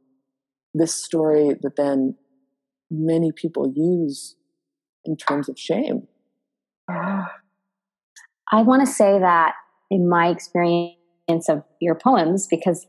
[0.73, 2.15] this story that then
[2.89, 4.37] many people use
[5.05, 6.07] in terms of shame?
[6.89, 9.55] I want to say that
[9.91, 12.87] in my experience of your poems, because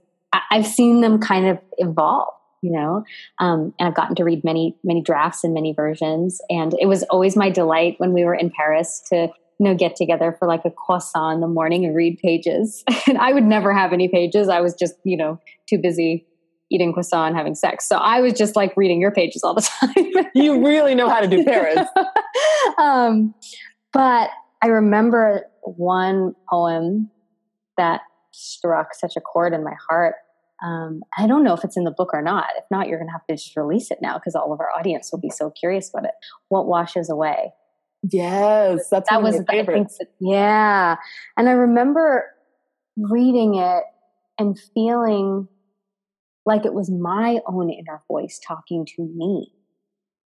[0.52, 3.04] I've seen them kind of evolve, you know,
[3.40, 6.40] um, and I've gotten to read many, many drafts and many versions.
[6.48, 9.30] And it was always my delight when we were in Paris to
[9.60, 12.84] you know, get together for like a croissant in the morning and read pages.
[13.08, 14.48] and I would never have any pages.
[14.48, 16.26] I was just, you know, too busy
[16.72, 17.88] eating croissant and having sex.
[17.88, 20.28] So I was just like reading your pages all the time.
[20.34, 21.88] you really know how to do Paris.
[22.78, 23.34] um,
[23.92, 24.30] but
[24.62, 27.10] I remember one poem
[27.78, 30.16] that struck such a chord in my heart.
[30.64, 32.46] Um, I don't know if it's in the book or not.
[32.58, 34.70] If not, you're going to have to just release it now because all of our
[34.78, 36.12] audience will be so curious about it.
[36.50, 37.54] What washes away?
[38.04, 39.98] Yes, that's that was my favorites.
[40.00, 40.96] That, yeah,
[41.38, 42.26] and I remember
[42.98, 43.84] reading it
[44.38, 45.48] and feeling
[46.46, 49.52] like it was my own inner voice talking to me,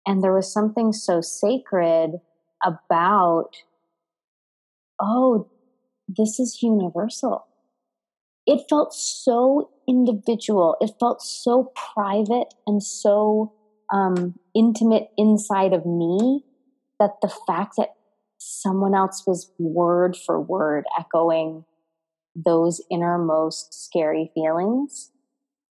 [0.08, 2.19] and there was something so sacred
[2.65, 3.51] about,
[4.99, 5.47] oh,
[6.08, 7.45] this is universal.
[8.47, 10.75] It felt so individual.
[10.82, 13.53] It felt so private and so
[13.93, 16.43] um, intimate inside of me
[17.00, 17.96] that the fact that
[18.38, 21.66] someone else was word for word echoing
[22.36, 25.12] those innermost scary feelings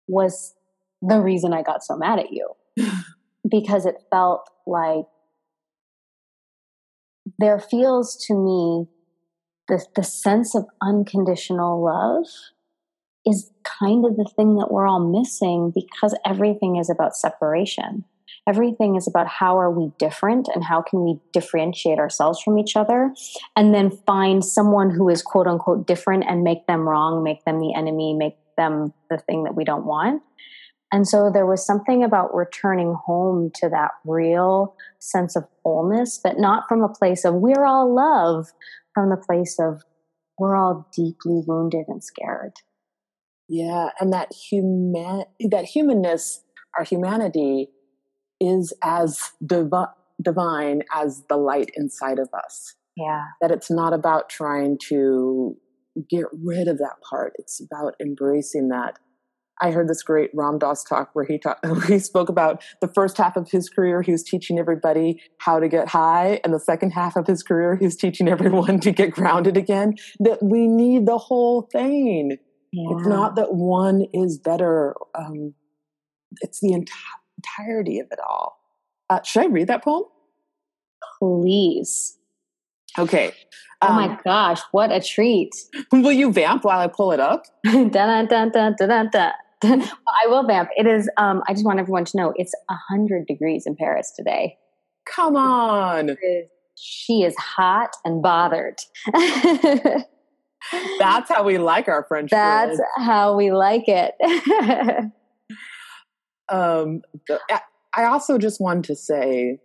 [0.07, 0.53] was
[1.01, 2.49] the reason I got so mad at you.
[3.49, 5.05] because it felt like
[7.39, 8.87] there feels to me
[9.67, 12.25] the, the sense of unconditional love
[13.25, 18.03] is kind of the thing that we're all missing because everything is about separation
[18.47, 22.75] everything is about how are we different and how can we differentiate ourselves from each
[22.75, 23.13] other
[23.55, 27.59] and then find someone who is quote unquote different and make them wrong make them
[27.59, 30.21] the enemy make them the thing that we don't want.
[30.91, 36.37] And so there was something about returning home to that real sense of wholeness but
[36.37, 38.47] not from a place of we're all love
[38.93, 39.81] from the place of
[40.37, 42.53] we're all deeply wounded and scared.
[43.49, 46.43] Yeah and that human that humanness
[46.77, 47.69] our humanity
[48.43, 52.75] is as divi- divine as the light inside of us.
[52.95, 53.23] Yeah.
[53.41, 55.55] That it's not about trying to
[56.09, 57.33] get rid of that part.
[57.37, 58.99] It's about embracing that.
[59.61, 63.17] I heard this great Ram Dass talk where he talk, he spoke about the first
[63.17, 66.91] half of his career he was teaching everybody how to get high and the second
[66.91, 71.05] half of his career he was teaching everyone to get grounded again that we need
[71.05, 72.37] the whole thing.
[72.71, 72.97] Yeah.
[72.97, 75.53] It's not that one is better um,
[76.41, 78.57] it's the entire entirety of it all.
[79.09, 80.03] Uh, should I read that poem?
[81.19, 82.17] Please.
[82.97, 83.33] Okay.
[83.81, 85.51] Oh um, my gosh, what a treat.
[85.91, 87.43] Will you vamp while I pull it up?
[87.63, 89.31] dun, dun, dun, dun, dun, dun.
[89.65, 90.69] I will vamp.
[90.75, 94.57] It is, um, I just want everyone to know it's 100 degrees in Paris today.
[95.05, 96.17] Come on.
[96.75, 98.75] She is hot and bothered.
[100.99, 102.29] That's how we like our French.
[102.29, 104.15] That's how we like it.
[106.53, 107.01] Um,
[107.95, 109.59] I also just wanted to say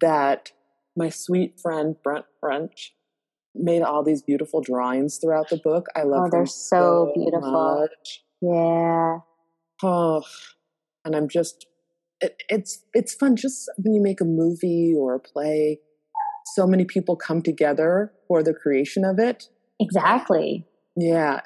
[0.00, 0.52] that
[0.96, 2.94] my sweet friend Brent French
[3.54, 5.86] made all these beautiful drawings throughout the book.
[5.94, 6.24] I love.
[6.26, 7.80] Oh, they're so, so beautiful.
[7.80, 8.24] Much.
[8.40, 9.18] Yeah.
[9.82, 10.22] Oh,
[11.04, 11.66] and I'm just.
[12.20, 15.80] It, it's it's fun just when you make a movie or a play.
[16.54, 19.48] So many people come together for the creation of it,
[19.80, 20.66] Exactly.
[20.96, 21.40] Yeah.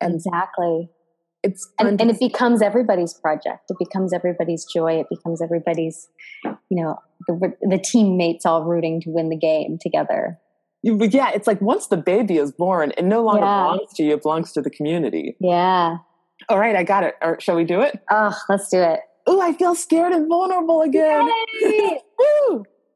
[0.00, 0.90] And exactly.
[1.44, 3.64] It's and, and it becomes everybody's project.
[3.68, 4.94] It becomes everybody's joy.
[4.94, 6.08] It becomes everybody's,
[6.42, 10.38] you know, the, the teammates all rooting to win the game together.
[10.82, 13.62] Yeah, it's like once the baby is born, it no longer yeah.
[13.62, 15.36] belongs to you; it belongs to the community.
[15.38, 15.98] Yeah.
[16.48, 17.14] All right, I got it.
[17.20, 18.02] Or shall we do it?
[18.10, 19.00] Oh, let's do it.
[19.26, 21.30] Oh, I feel scared and vulnerable again.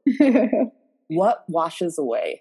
[1.09, 2.41] what washes away?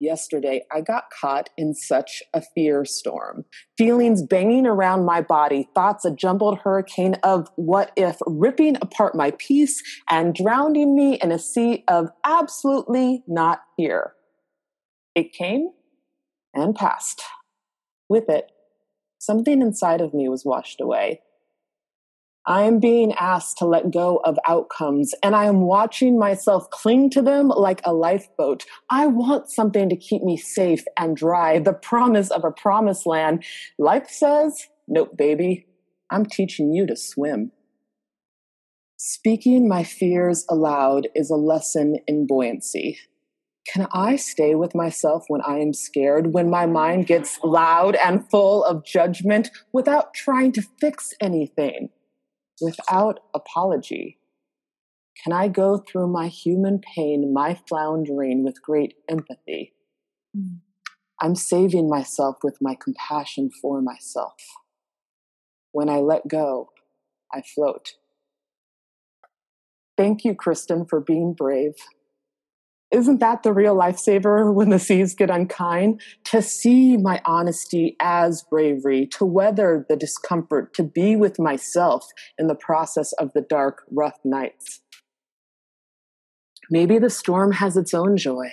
[0.00, 3.44] Yesterday, I got caught in such a fear storm.
[3.76, 9.32] Feelings banging around my body, thoughts a jumbled hurricane of what if ripping apart my
[9.38, 14.14] peace and drowning me in a sea of absolutely not here.
[15.14, 15.70] It came
[16.54, 17.22] and passed.
[18.08, 18.50] With it,
[19.18, 21.20] something inside of me was washed away.
[22.48, 27.10] I am being asked to let go of outcomes and I am watching myself cling
[27.10, 28.64] to them like a lifeboat.
[28.88, 33.44] I want something to keep me safe and dry, the promise of a promised land.
[33.78, 35.66] Life says, nope, baby,
[36.10, 37.52] I'm teaching you to swim.
[38.96, 42.98] Speaking my fears aloud is a lesson in buoyancy.
[43.70, 48.26] Can I stay with myself when I am scared, when my mind gets loud and
[48.30, 51.90] full of judgment without trying to fix anything?
[52.60, 54.18] Without apology?
[55.22, 59.74] Can I go through my human pain, my floundering with great empathy?
[60.36, 60.58] Mm.
[61.20, 64.36] I'm saving myself with my compassion for myself.
[65.72, 66.70] When I let go,
[67.32, 67.94] I float.
[69.96, 71.74] Thank you, Kristin, for being brave.
[72.90, 76.00] Isn't that the real lifesaver when the seas get unkind?
[76.24, 82.06] To see my honesty as bravery, to weather the discomfort, to be with myself
[82.38, 84.80] in the process of the dark, rough nights.
[86.70, 88.50] Maybe the storm has its own joy.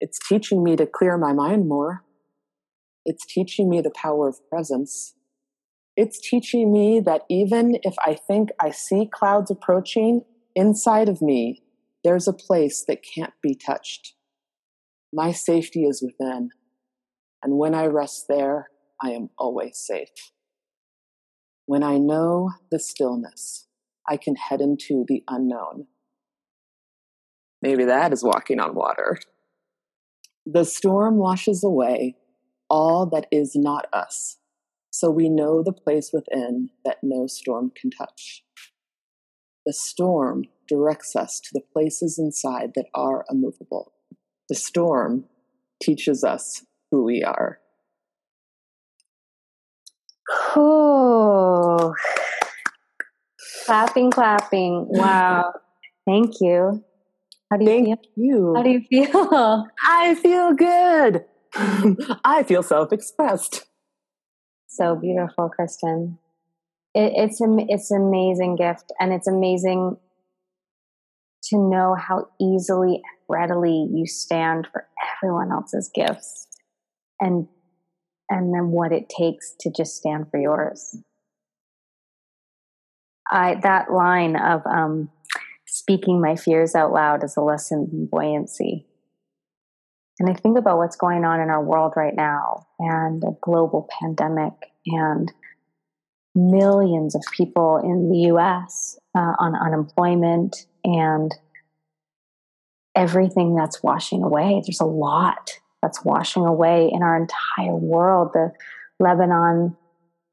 [0.00, 2.04] It's teaching me to clear my mind more.
[3.04, 5.14] It's teaching me the power of presence.
[5.96, 10.24] It's teaching me that even if I think I see clouds approaching,
[10.56, 11.63] inside of me
[12.04, 14.14] there's a place that can't be touched.
[15.12, 16.50] My safety is within,
[17.42, 18.68] and when I rest there,
[19.02, 20.32] I am always safe.
[21.66, 23.68] When I know the stillness,
[24.08, 25.86] I can head into the unknown.
[27.62, 29.18] Maybe that is walking on water.
[30.44, 32.16] The storm washes away
[32.68, 34.36] all that is not us,
[34.90, 38.44] so we know the place within that no storm can touch.
[39.64, 43.92] The storm directs us to the places inside that are immovable.
[44.48, 45.24] The storm
[45.82, 47.58] teaches us who we are.
[50.56, 51.94] Oh,
[53.66, 54.86] clapping, clapping.
[54.88, 55.52] Wow.
[56.06, 56.84] Thank you.
[57.50, 57.98] How do you Thank feel?
[58.16, 58.54] You.
[58.56, 59.66] How do you feel?
[59.84, 61.24] I feel good.
[62.24, 63.66] I feel self expressed.
[64.68, 66.18] So beautiful, Kristin.
[66.94, 69.96] It, it's a, it's an amazing gift, and it's amazing
[71.48, 74.86] to know how easily and readily you stand for
[75.16, 76.46] everyone else's gifts
[77.20, 77.46] and
[78.30, 80.96] and then what it takes to just stand for yours.
[83.30, 85.10] I that line of um,
[85.66, 88.86] speaking my fears out loud is a lesson in buoyancy.
[90.20, 93.88] And i think about what's going on in our world right now and a global
[94.00, 94.52] pandemic
[94.86, 95.32] and
[96.36, 101.34] millions of people in the us uh, on unemployment and
[102.94, 104.62] everything that's washing away.
[104.64, 105.50] There's a lot
[105.82, 108.30] that's washing away in our entire world.
[108.32, 108.52] The
[109.00, 109.76] Lebanon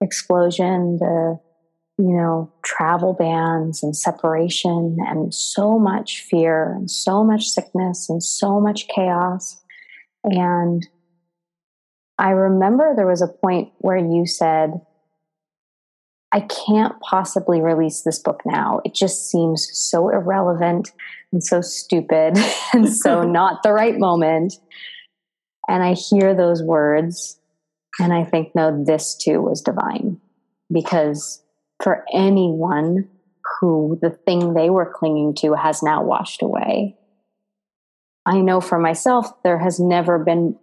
[0.02, 1.40] explosion, the
[1.98, 8.24] you know, travel bans and separation and so much fear and so much sickness and
[8.24, 9.62] so much chaos.
[10.24, 10.88] And
[12.18, 14.82] I remember there was a point where you said,
[16.34, 18.80] I can't possibly release this book now.
[18.86, 20.92] It just seems so irrelevant.
[21.32, 22.38] and so stupid
[22.74, 24.56] and so not the right moment.
[25.68, 27.40] And I hear those words
[28.00, 30.20] and I think, no, this too was divine.
[30.72, 31.42] Because
[31.84, 33.10] for anyone
[33.60, 36.98] who the thing they were clinging to has now washed away,
[38.26, 40.58] I know for myself, there has never been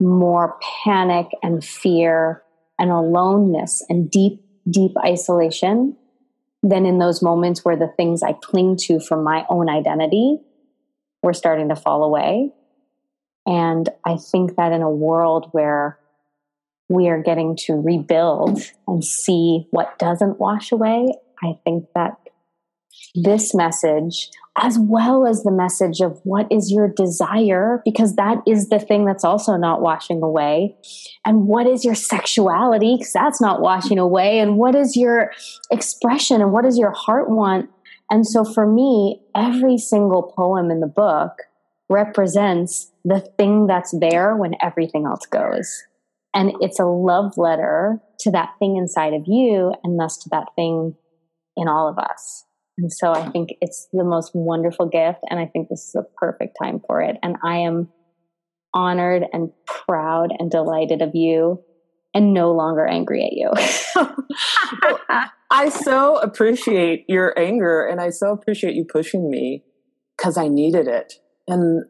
[0.00, 2.42] more panic and fear
[2.78, 5.96] and aloneness and deep, deep isolation
[6.62, 10.38] then in those moments where the things I cling to for my own identity
[11.22, 12.52] were starting to fall away.
[13.46, 15.98] And I think that in a world where
[16.88, 22.16] we are getting to rebuild and see what doesn't wash away, I think that
[23.14, 28.68] this message, as well as the message of what is your desire, because that is
[28.68, 30.76] the thing that's also not washing away.
[31.24, 34.38] And what is your sexuality, because that's not washing away.
[34.38, 35.30] And what is your
[35.70, 37.68] expression and what does your heart want?
[38.10, 41.32] And so for me, every single poem in the book
[41.88, 45.84] represents the thing that's there when everything else goes.
[46.34, 50.48] And it's a love letter to that thing inside of you and thus to that
[50.56, 50.94] thing
[51.56, 52.44] in all of us.
[52.78, 55.20] And so I think it's the most wonderful gift.
[55.30, 57.16] And I think this is a perfect time for it.
[57.22, 57.88] And I am
[58.74, 61.62] honored and proud and delighted of you
[62.12, 63.50] and no longer angry at you.
[65.50, 69.64] I so appreciate your anger and I so appreciate you pushing me
[70.16, 71.14] because I needed it.
[71.48, 71.84] And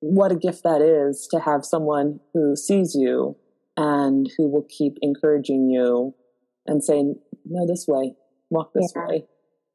[0.00, 3.36] what a gift that is to have someone who sees you
[3.76, 6.14] and who will keep encouraging you
[6.66, 8.14] and saying, no, this way,
[8.50, 9.06] walk this yeah.
[9.06, 9.24] way.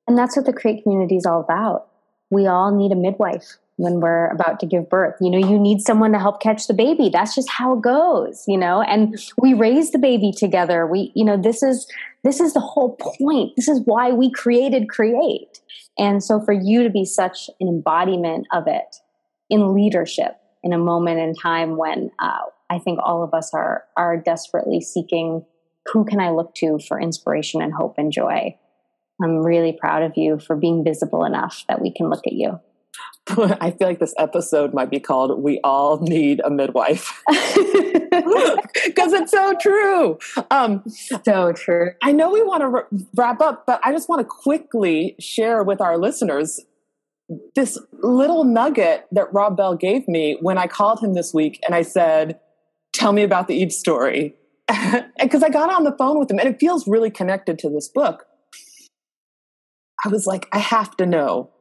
[0.10, 1.86] And that's what the Create community is all about.
[2.32, 5.14] We all need a midwife when we're about to give birth.
[5.22, 7.10] You know, you need someone to help catch the baby.
[7.14, 10.88] That's just how it goes, you know, and we raise the baby together.
[10.88, 11.88] We, you know, this is,
[12.24, 13.56] this is the whole point.
[13.56, 15.62] This is why we created Create.
[16.00, 18.96] And so for you to be such an embodiment of it
[19.52, 22.40] in leadership in a moment in time when uh,
[22.72, 25.46] I think all of us are, are desperately seeking
[25.94, 28.58] who can I look to for inspiration and hope and joy?
[29.22, 32.60] I'm really proud of you for being visible enough that we can look at you.
[33.30, 37.22] I feel like this episode might be called We All Need a Midwife.
[38.86, 40.18] Because it's so true.
[40.52, 41.92] Um, so true.
[42.02, 45.80] I know we want to wrap up, but I just want to quickly share with
[45.80, 46.60] our listeners
[47.56, 51.76] this little nugget that Rob Bell gave me when I called him this week and
[51.76, 52.40] I said,
[52.92, 54.36] Tell me about the Eve story.
[55.20, 57.88] Because I got on the phone with him and it feels really connected to this
[57.88, 58.26] book.
[60.06, 61.52] I was like, I have to know.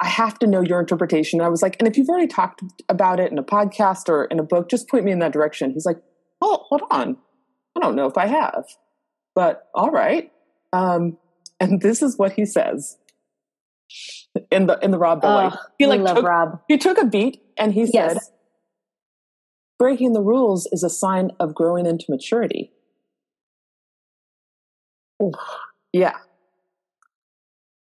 [0.00, 1.40] I have to know your interpretation.
[1.40, 4.26] And I was like, and if you've already talked about it in a podcast or
[4.26, 5.70] in a book, just point me in that direction.
[5.70, 6.02] He's like,
[6.42, 7.16] oh, hold on.
[7.76, 8.64] I don't know if I have,
[9.34, 10.30] but all right.
[10.72, 11.16] Um,
[11.60, 12.98] and this is what he says
[14.50, 16.60] in the in the Rob Bell oh, He like love took, Rob.
[16.68, 18.18] He took a beat and he said,
[19.78, 22.72] "Breaking the rules is a sign of growing into maturity."
[25.22, 25.32] Ooh,
[25.92, 26.16] yeah,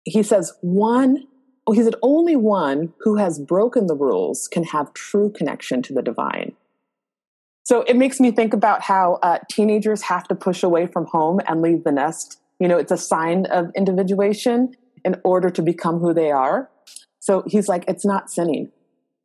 [0.05, 1.25] he says one
[1.67, 5.93] oh, he said only one who has broken the rules can have true connection to
[5.93, 6.53] the divine.
[7.65, 11.39] So it makes me think about how uh, teenagers have to push away from home
[11.47, 12.39] and leave the nest.
[12.59, 14.75] You know it's a sign of individuation
[15.05, 16.69] in order to become who they are.
[17.19, 18.71] So he's like it's not sinning.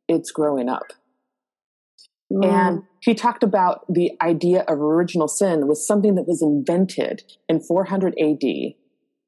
[0.07, 0.93] It's growing up.
[2.31, 2.45] Mm.
[2.45, 7.59] and he talked about the idea of original sin was something that was invented in
[7.59, 8.43] 400 AD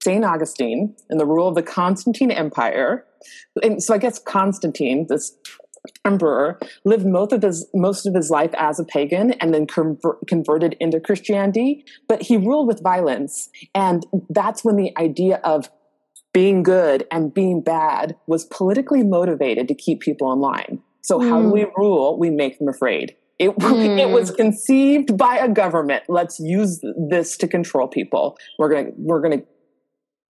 [0.04, 0.26] St.
[0.26, 3.06] Augustine in the rule of the Constantine Empire.
[3.62, 5.36] And so I guess Constantine, this
[6.06, 10.18] emperor, lived most of his most of his life as a pagan and then conver-
[10.28, 11.86] converted into Christianity.
[12.08, 15.70] But he ruled with violence, and that's when the idea of
[16.34, 20.82] being good and being bad was politically motivated to keep people in line.
[21.02, 21.30] So mm.
[21.30, 21.70] how do we hmm.
[21.76, 22.18] rule?
[22.18, 23.16] We make them afraid.
[23.38, 24.00] It, mm.
[24.00, 26.04] it was conceived by a government.
[26.08, 26.80] Let's use
[27.10, 28.38] this to control people.
[28.58, 29.42] We're gonna we're gonna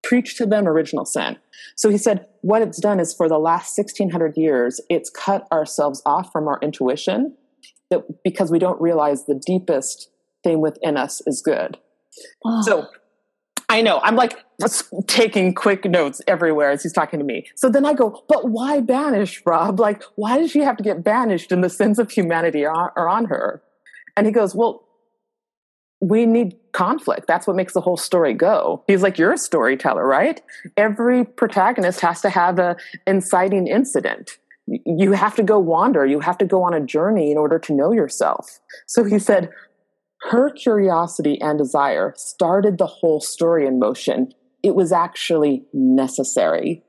[0.04, 1.38] preach to them original sin.
[1.76, 6.02] So he said, what it's done is for the last 1600 years, it's cut ourselves
[6.06, 7.36] off from our intuition
[7.90, 10.10] that because we don't realize the deepest
[10.44, 11.78] thing within us is good.
[12.46, 12.62] Oh.
[12.64, 12.88] So
[13.70, 14.44] I know I'm like
[15.08, 17.48] taking quick notes everywhere as he's talking to me.
[17.56, 19.80] So then I go, but why banish Rob?
[19.80, 23.08] Like, why does she have to get banished and the sins of humanity are, are
[23.08, 23.62] on her?
[24.18, 24.84] And he goes, well,
[26.02, 27.28] we need conflict.
[27.28, 28.84] That's what makes the whole story go.
[28.88, 30.42] He's like, you're a storyteller, right?
[30.76, 32.76] Every protagonist has to have a
[33.06, 34.32] inciting incident.
[34.68, 36.06] You have to go wander.
[36.06, 38.60] You have to go on a journey in order to know yourself.
[38.88, 39.50] So he said,
[40.30, 44.32] her curiosity and desire started the whole story in motion.
[44.64, 46.84] It was actually necessary.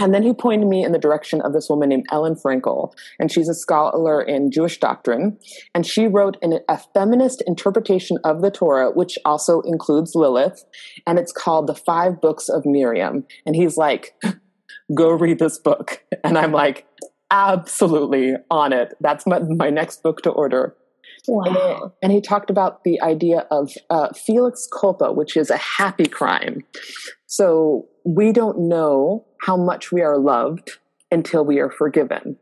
[0.00, 3.30] And then he pointed me in the direction of this woman named Ellen Frankel, and
[3.30, 5.38] she's a scholar in Jewish doctrine.
[5.74, 10.64] And she wrote an, a feminist interpretation of the Torah, which also includes Lilith,
[11.06, 13.26] and it's called The Five Books of Miriam.
[13.44, 14.14] And he's like,
[14.94, 16.02] go read this book.
[16.22, 16.86] And I'm like,
[17.30, 18.94] absolutely on it.
[19.00, 20.76] That's my, my next book to order.
[21.26, 21.92] Wow.
[22.02, 26.62] And, he talked about the idea of uh, felix culpa, which is a happy crime.
[27.26, 30.78] So we don't know how much we are loved
[31.10, 32.36] until we are forgiven.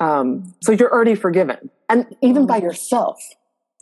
[0.00, 2.64] Um, so you're already forgiven, and even by mm.
[2.64, 3.20] yourself,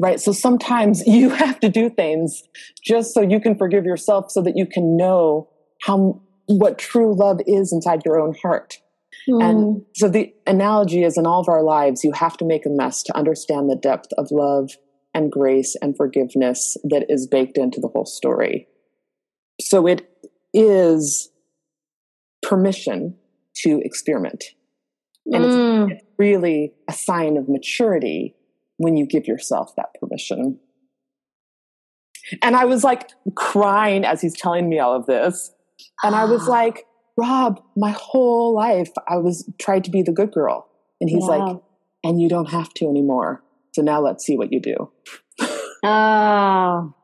[0.01, 0.21] right?
[0.21, 2.43] So sometimes you have to do things
[2.83, 5.49] just so you can forgive yourself, so that you can know
[5.83, 8.79] how what true love is inside your own heart.
[9.29, 9.43] Mm.
[9.43, 12.71] And so the analogy is in all of our lives, you have to make a
[12.71, 14.71] mess to understand the depth of love
[15.15, 18.67] and grace and forgiveness that is baked into the whole story.
[19.61, 20.09] So it
[20.55, 21.31] is
[22.53, 23.16] permission
[23.55, 24.44] to experiment.
[25.24, 25.90] And mm.
[25.90, 28.34] it's, it's really a sign of maturity
[28.76, 30.61] when you give yourself that permission.
[32.42, 35.50] And I was like crying as he's telling me all of this.
[36.03, 36.84] And I was like,
[37.16, 40.68] Rob, my whole life I was tried to be the good girl.
[41.00, 41.57] And he's like,
[42.05, 43.42] and you don't have to anymore.
[43.72, 44.90] So now let's see what you do.
[45.84, 46.94] oh.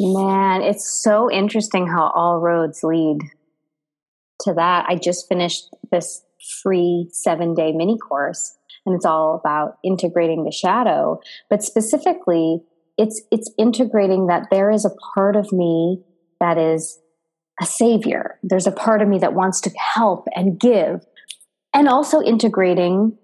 [0.00, 3.18] Man, it's so interesting how all roads lead
[4.42, 4.86] to that.
[4.88, 6.22] I just finished this
[6.62, 11.20] free seven day mini course and it's all about integrating the shadow,
[11.50, 12.60] but specifically
[12.96, 16.02] it's, it's integrating that there is a part of me
[16.40, 16.98] that is
[17.60, 18.38] a savior.
[18.42, 21.04] There's a part of me that wants to help and give.
[21.74, 23.16] And also integrating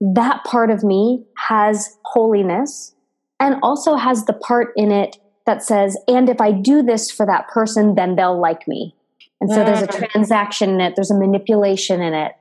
[0.00, 2.94] that part of me has holiness
[3.38, 5.16] and also has the part in it
[5.46, 8.94] that says, and if I do this for that person, then they'll like me.
[9.42, 12.32] And so there's a transaction in it, there's a manipulation in it.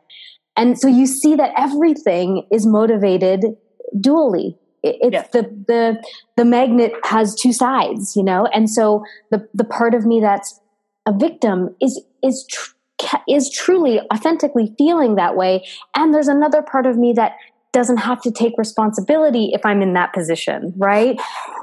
[0.55, 3.43] And so you see that everything is motivated
[3.95, 4.55] dually.
[4.83, 5.25] It's yeah.
[5.33, 6.03] the the
[6.37, 10.59] the magnet has two sides, you know, and so the the part of me that's
[11.07, 16.85] a victim is is tr- is truly authentically feeling that way and there's another part
[16.85, 17.35] of me that
[17.73, 21.19] doesn't have to take responsibility if I'm in that position, right?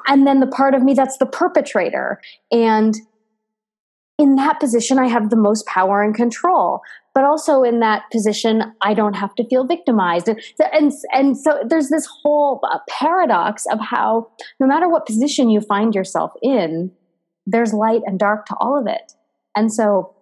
[0.09, 2.21] And then the part of me that's the perpetrator.
[2.51, 2.97] And
[4.19, 6.81] in that position, I have the most power and control.
[7.15, 10.29] But also in that position, I don't have to feel victimized.
[10.29, 10.41] And,
[10.73, 14.29] and and so there's this whole uh, paradox of how
[14.61, 16.93] no matter what position you find yourself in,
[17.47, 19.15] there's light and dark to all of it.
[19.57, 20.15] And so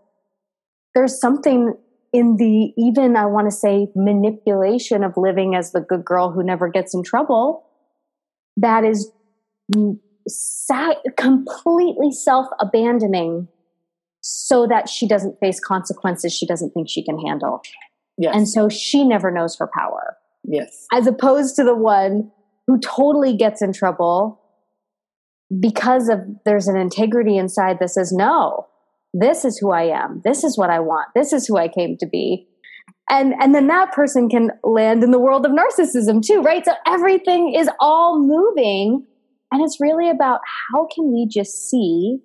[0.95, 1.75] there's something
[2.13, 6.43] in the even, I want to say, manipulation of living as the good girl who
[6.43, 7.67] never gets in trouble
[8.57, 9.11] that is
[11.17, 13.49] completely self abandoning
[14.29, 17.63] so that she doesn't face consequences she doesn't think she can handle.
[18.19, 18.35] Yes.
[18.35, 20.17] And so she never knows her power.
[20.43, 20.87] Yes.
[20.93, 22.33] As opposed to the one
[22.67, 24.41] who totally gets in trouble
[25.61, 28.67] because of there's an integrity inside that says, no,
[29.15, 30.23] this is who I am.
[30.25, 31.09] This is what I want.
[31.15, 32.49] This is who I came to be.
[33.09, 36.65] And, and then that person can land in the world of narcissism too, right?
[36.65, 39.07] So everything is all moving.
[39.53, 40.41] And it's really about
[40.73, 42.19] how can we just see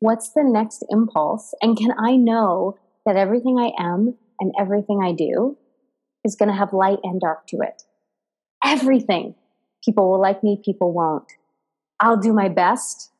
[0.00, 1.54] what's the next impulse?
[1.60, 5.56] And can I know that everything I am and everything I do
[6.24, 7.82] is going to have light and dark to it?
[8.64, 9.34] Everything.
[9.84, 11.30] People will like me, people won't.
[12.00, 13.10] I'll do my best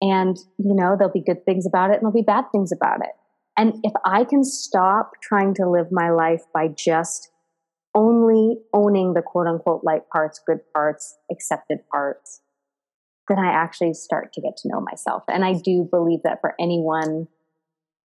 [0.00, 3.00] and, you know, there'll be good things about it and there'll be bad things about
[3.00, 3.12] it.
[3.56, 7.30] And if I can stop trying to live my life by just
[7.94, 12.40] only owning the quote unquote light parts, good parts, accepted parts,
[13.28, 15.22] then I actually start to get to know myself.
[15.28, 17.28] And I do believe that for anyone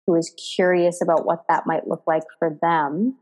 [0.06, 3.18] who is curious about what that might look like for them,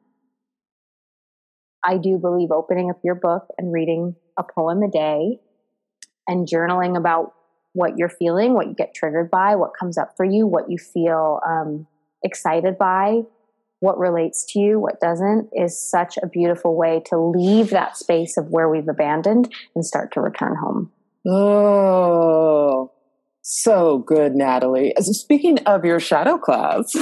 [1.84, 5.38] I do believe opening up your book and reading a poem a day
[6.26, 7.34] and journaling about
[7.72, 10.78] what you're feeling, what you get triggered by, what comes up for you, what you
[10.78, 11.86] feel um,
[12.24, 13.20] excited by,
[13.80, 18.36] what relates to you, what doesn't, is such a beautiful way to leave that space
[18.36, 20.90] of where we've abandoned and start to return home.
[21.26, 22.92] Oh,
[23.42, 24.92] so good, Natalie.
[24.98, 26.94] Speaking of your shadow class,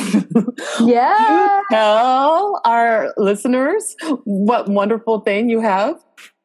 [0.81, 5.97] yeah, tell our listeners what wonderful thing you have.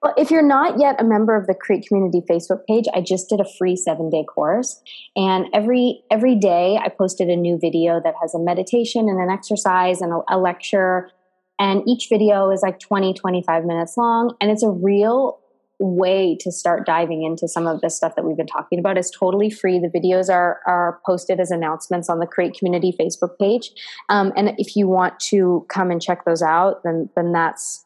[0.02, 3.30] Well, if you're not yet a member of the Create Community Facebook page, I just
[3.30, 4.82] did a free seven day course.
[5.16, 9.30] And every every day I posted a new video that has a meditation and an
[9.30, 11.12] exercise and a, a lecture.
[11.60, 14.36] And each video is like 20, 25 minutes long.
[14.42, 15.41] And it's a real
[15.82, 19.12] way to start diving into some of this stuff that we've been talking about is
[19.12, 19.80] totally free.
[19.80, 23.72] The videos are are posted as announcements on the Create Community Facebook page,
[24.10, 27.86] um, and if you want to come and check those out, then then that's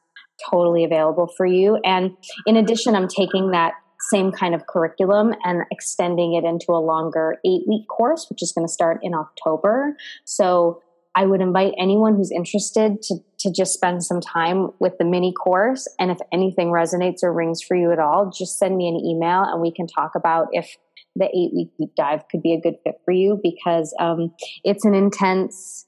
[0.49, 1.79] totally available for you.
[1.85, 2.11] And
[2.45, 3.73] in addition, I'm taking that
[4.11, 8.51] same kind of curriculum and extending it into a longer eight week course, which is
[8.51, 9.95] going to start in October.
[10.25, 10.81] So
[11.15, 15.33] I would invite anyone who's interested to, to just spend some time with the mini
[15.33, 15.87] course.
[15.97, 19.43] And if anything resonates or rings for you at all, just send me an email
[19.43, 20.75] and we can talk about if
[21.15, 24.33] the eight week deep dive could be a good fit for you because um,
[24.65, 25.85] it's an intense,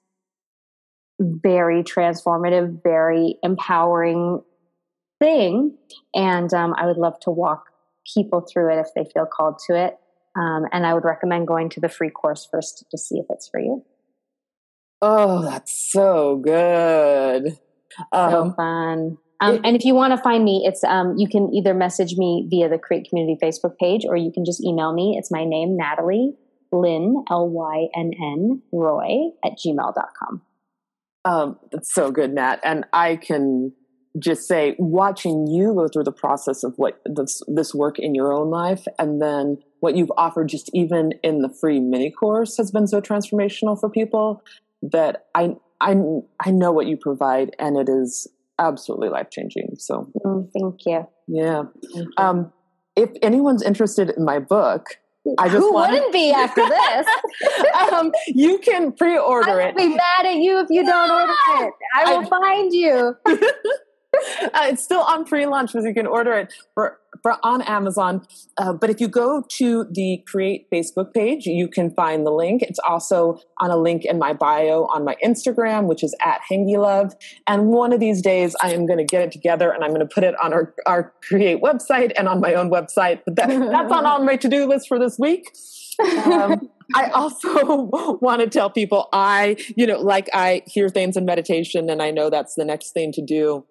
[1.20, 4.42] very transformative, very empowering
[5.20, 5.78] thing.
[6.14, 7.66] And um, I would love to walk
[8.16, 9.98] people through it if they feel called to it.
[10.38, 13.50] Um, and I would recommend going to the free course first to see if it's
[13.50, 13.84] for you.
[15.02, 17.58] Oh, that's so good.
[18.12, 19.18] Um, so fun.
[19.40, 22.16] Um, it, and if you want to find me, it's um, you can either message
[22.18, 25.16] me via the Create Community Facebook page or you can just email me.
[25.18, 26.34] It's my name, Natalie
[26.72, 30.42] Lynn, L Y N N, Roy at gmail.com.
[31.26, 32.60] Um, that's so good, Nat.
[32.64, 33.74] And I can
[34.18, 38.34] just say, watching you go through the process of what this, this work in your
[38.34, 42.72] own life and then what you've offered just even in the free mini course has
[42.72, 44.42] been so transformational for people
[44.82, 45.96] that I I
[46.44, 48.28] I know what you provide, and it is
[48.60, 49.76] absolutely life changing.
[49.78, 51.08] So mm, thank you.
[51.28, 51.64] Yeah.
[51.94, 52.12] Thank you.
[52.18, 52.52] Um,
[52.96, 54.98] if anyone's interested in my book,
[55.38, 57.08] I just who wanna, wouldn't be after this?
[57.92, 59.68] um, you can pre-order it.
[59.68, 61.34] I'll be mad at you if you don't order
[61.66, 61.74] it.
[61.96, 63.16] I will I, find you.
[64.54, 68.26] uh, it's still on pre-launch because you can order it for, for on Amazon.
[68.58, 72.62] Uh, but if you go to the Create Facebook page, you can find the link.
[72.62, 77.14] It's also on a link in my bio on my Instagram, which is at Love.
[77.48, 80.08] And one of these days, I am going to get it together and I'm going
[80.08, 83.22] to put it on our, our Create website and on my own website.
[83.26, 85.52] But that, that's on, on my to-do list for this week.
[86.00, 87.64] Um, I also
[88.22, 92.12] want to tell people I, you know, like I hear things in meditation and I
[92.12, 93.66] know that's the next thing to do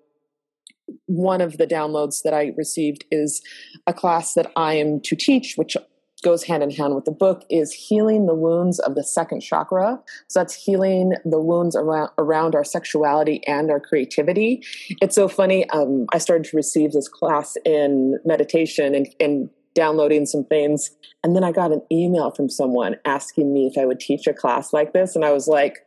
[1.06, 3.42] one of the downloads that I received is
[3.86, 5.76] a class that I am to teach, which
[6.22, 10.00] goes hand in hand with the book is healing the wounds of the second chakra.
[10.28, 14.62] So that's healing the wounds around, around our sexuality and our creativity.
[15.02, 20.24] It's so funny um, i started to receive this class in meditation and, and downloading
[20.24, 20.90] some things
[21.22, 24.32] and then i got an email from someone asking me if i would teach a
[24.32, 25.78] class like this and i was like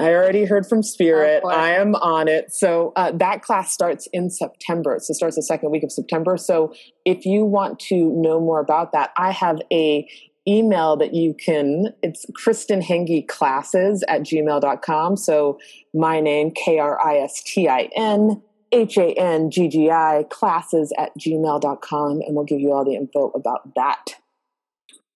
[0.00, 1.42] I already heard from Spirit.
[1.44, 2.52] I am on it.
[2.52, 4.96] So uh, that class starts in September.
[5.00, 6.36] So it starts the second week of September.
[6.36, 6.72] So
[7.04, 10.08] if you want to know more about that, I have a
[10.46, 15.16] email that you can, it's Kristin Hanggi classes at gmail.com.
[15.16, 15.58] So
[15.92, 22.20] my name, K-R-I-S-T-I-N, H-A-N-G-G-I classes at gmail.com.
[22.22, 24.14] And we'll give you all the info about that.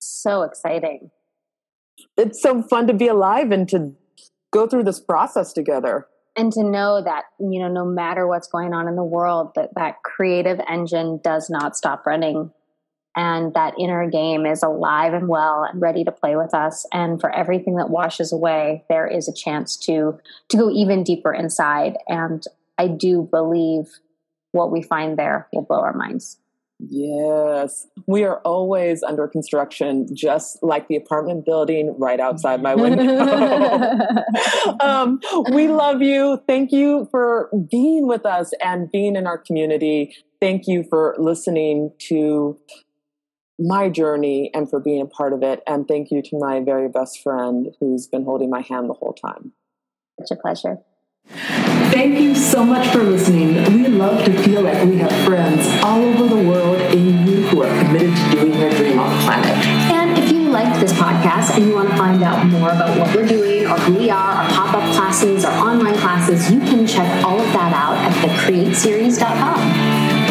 [0.00, 1.12] So exciting.
[2.16, 3.94] It's so fun to be alive and to
[4.52, 6.06] go through this process together.
[6.36, 9.74] And to know that you know no matter what's going on in the world that
[9.74, 12.52] that creative engine does not stop running.
[13.14, 16.86] And that inner game is alive and well and ready to play with us.
[16.90, 21.34] And for everything that washes away there is a chance to to go even deeper
[21.34, 21.96] inside.
[22.08, 22.42] And
[22.78, 23.88] i do believe
[24.52, 26.38] what we find there will blow our minds
[26.88, 33.16] Yes, we are always under construction, just like the apartment building right outside my window.
[34.80, 35.20] um,
[35.52, 36.42] we love you.
[36.48, 40.16] Thank you for being with us and being in our community.
[40.40, 42.58] Thank you for listening to
[43.60, 45.62] my journey and for being a part of it.
[45.68, 49.12] And thank you to my very best friend who's been holding my hand the whole
[49.12, 49.52] time.
[50.18, 50.78] Such a pleasure.
[51.92, 53.52] Thank you so much for listening.
[53.74, 57.62] We love to feel like we have friends all over the world in you who
[57.64, 59.50] are committed to doing their dream on the planet.
[59.92, 63.14] And if you liked this podcast and you want to find out more about what
[63.14, 66.86] we're doing or who we are, our pop up classes, our online classes, you can
[66.86, 69.60] check all of that out at thecreateseries.com.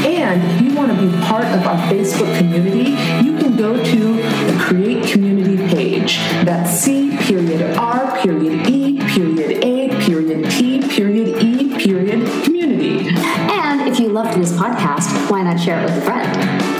[0.03, 2.89] And if you want to be part of our Facebook community,
[3.23, 6.17] you can go to the Create Community page.
[6.43, 11.50] That's C period R period E period A period T period E
[11.81, 13.09] period community.
[13.09, 16.70] And if you loved this podcast, why not share it with a friend?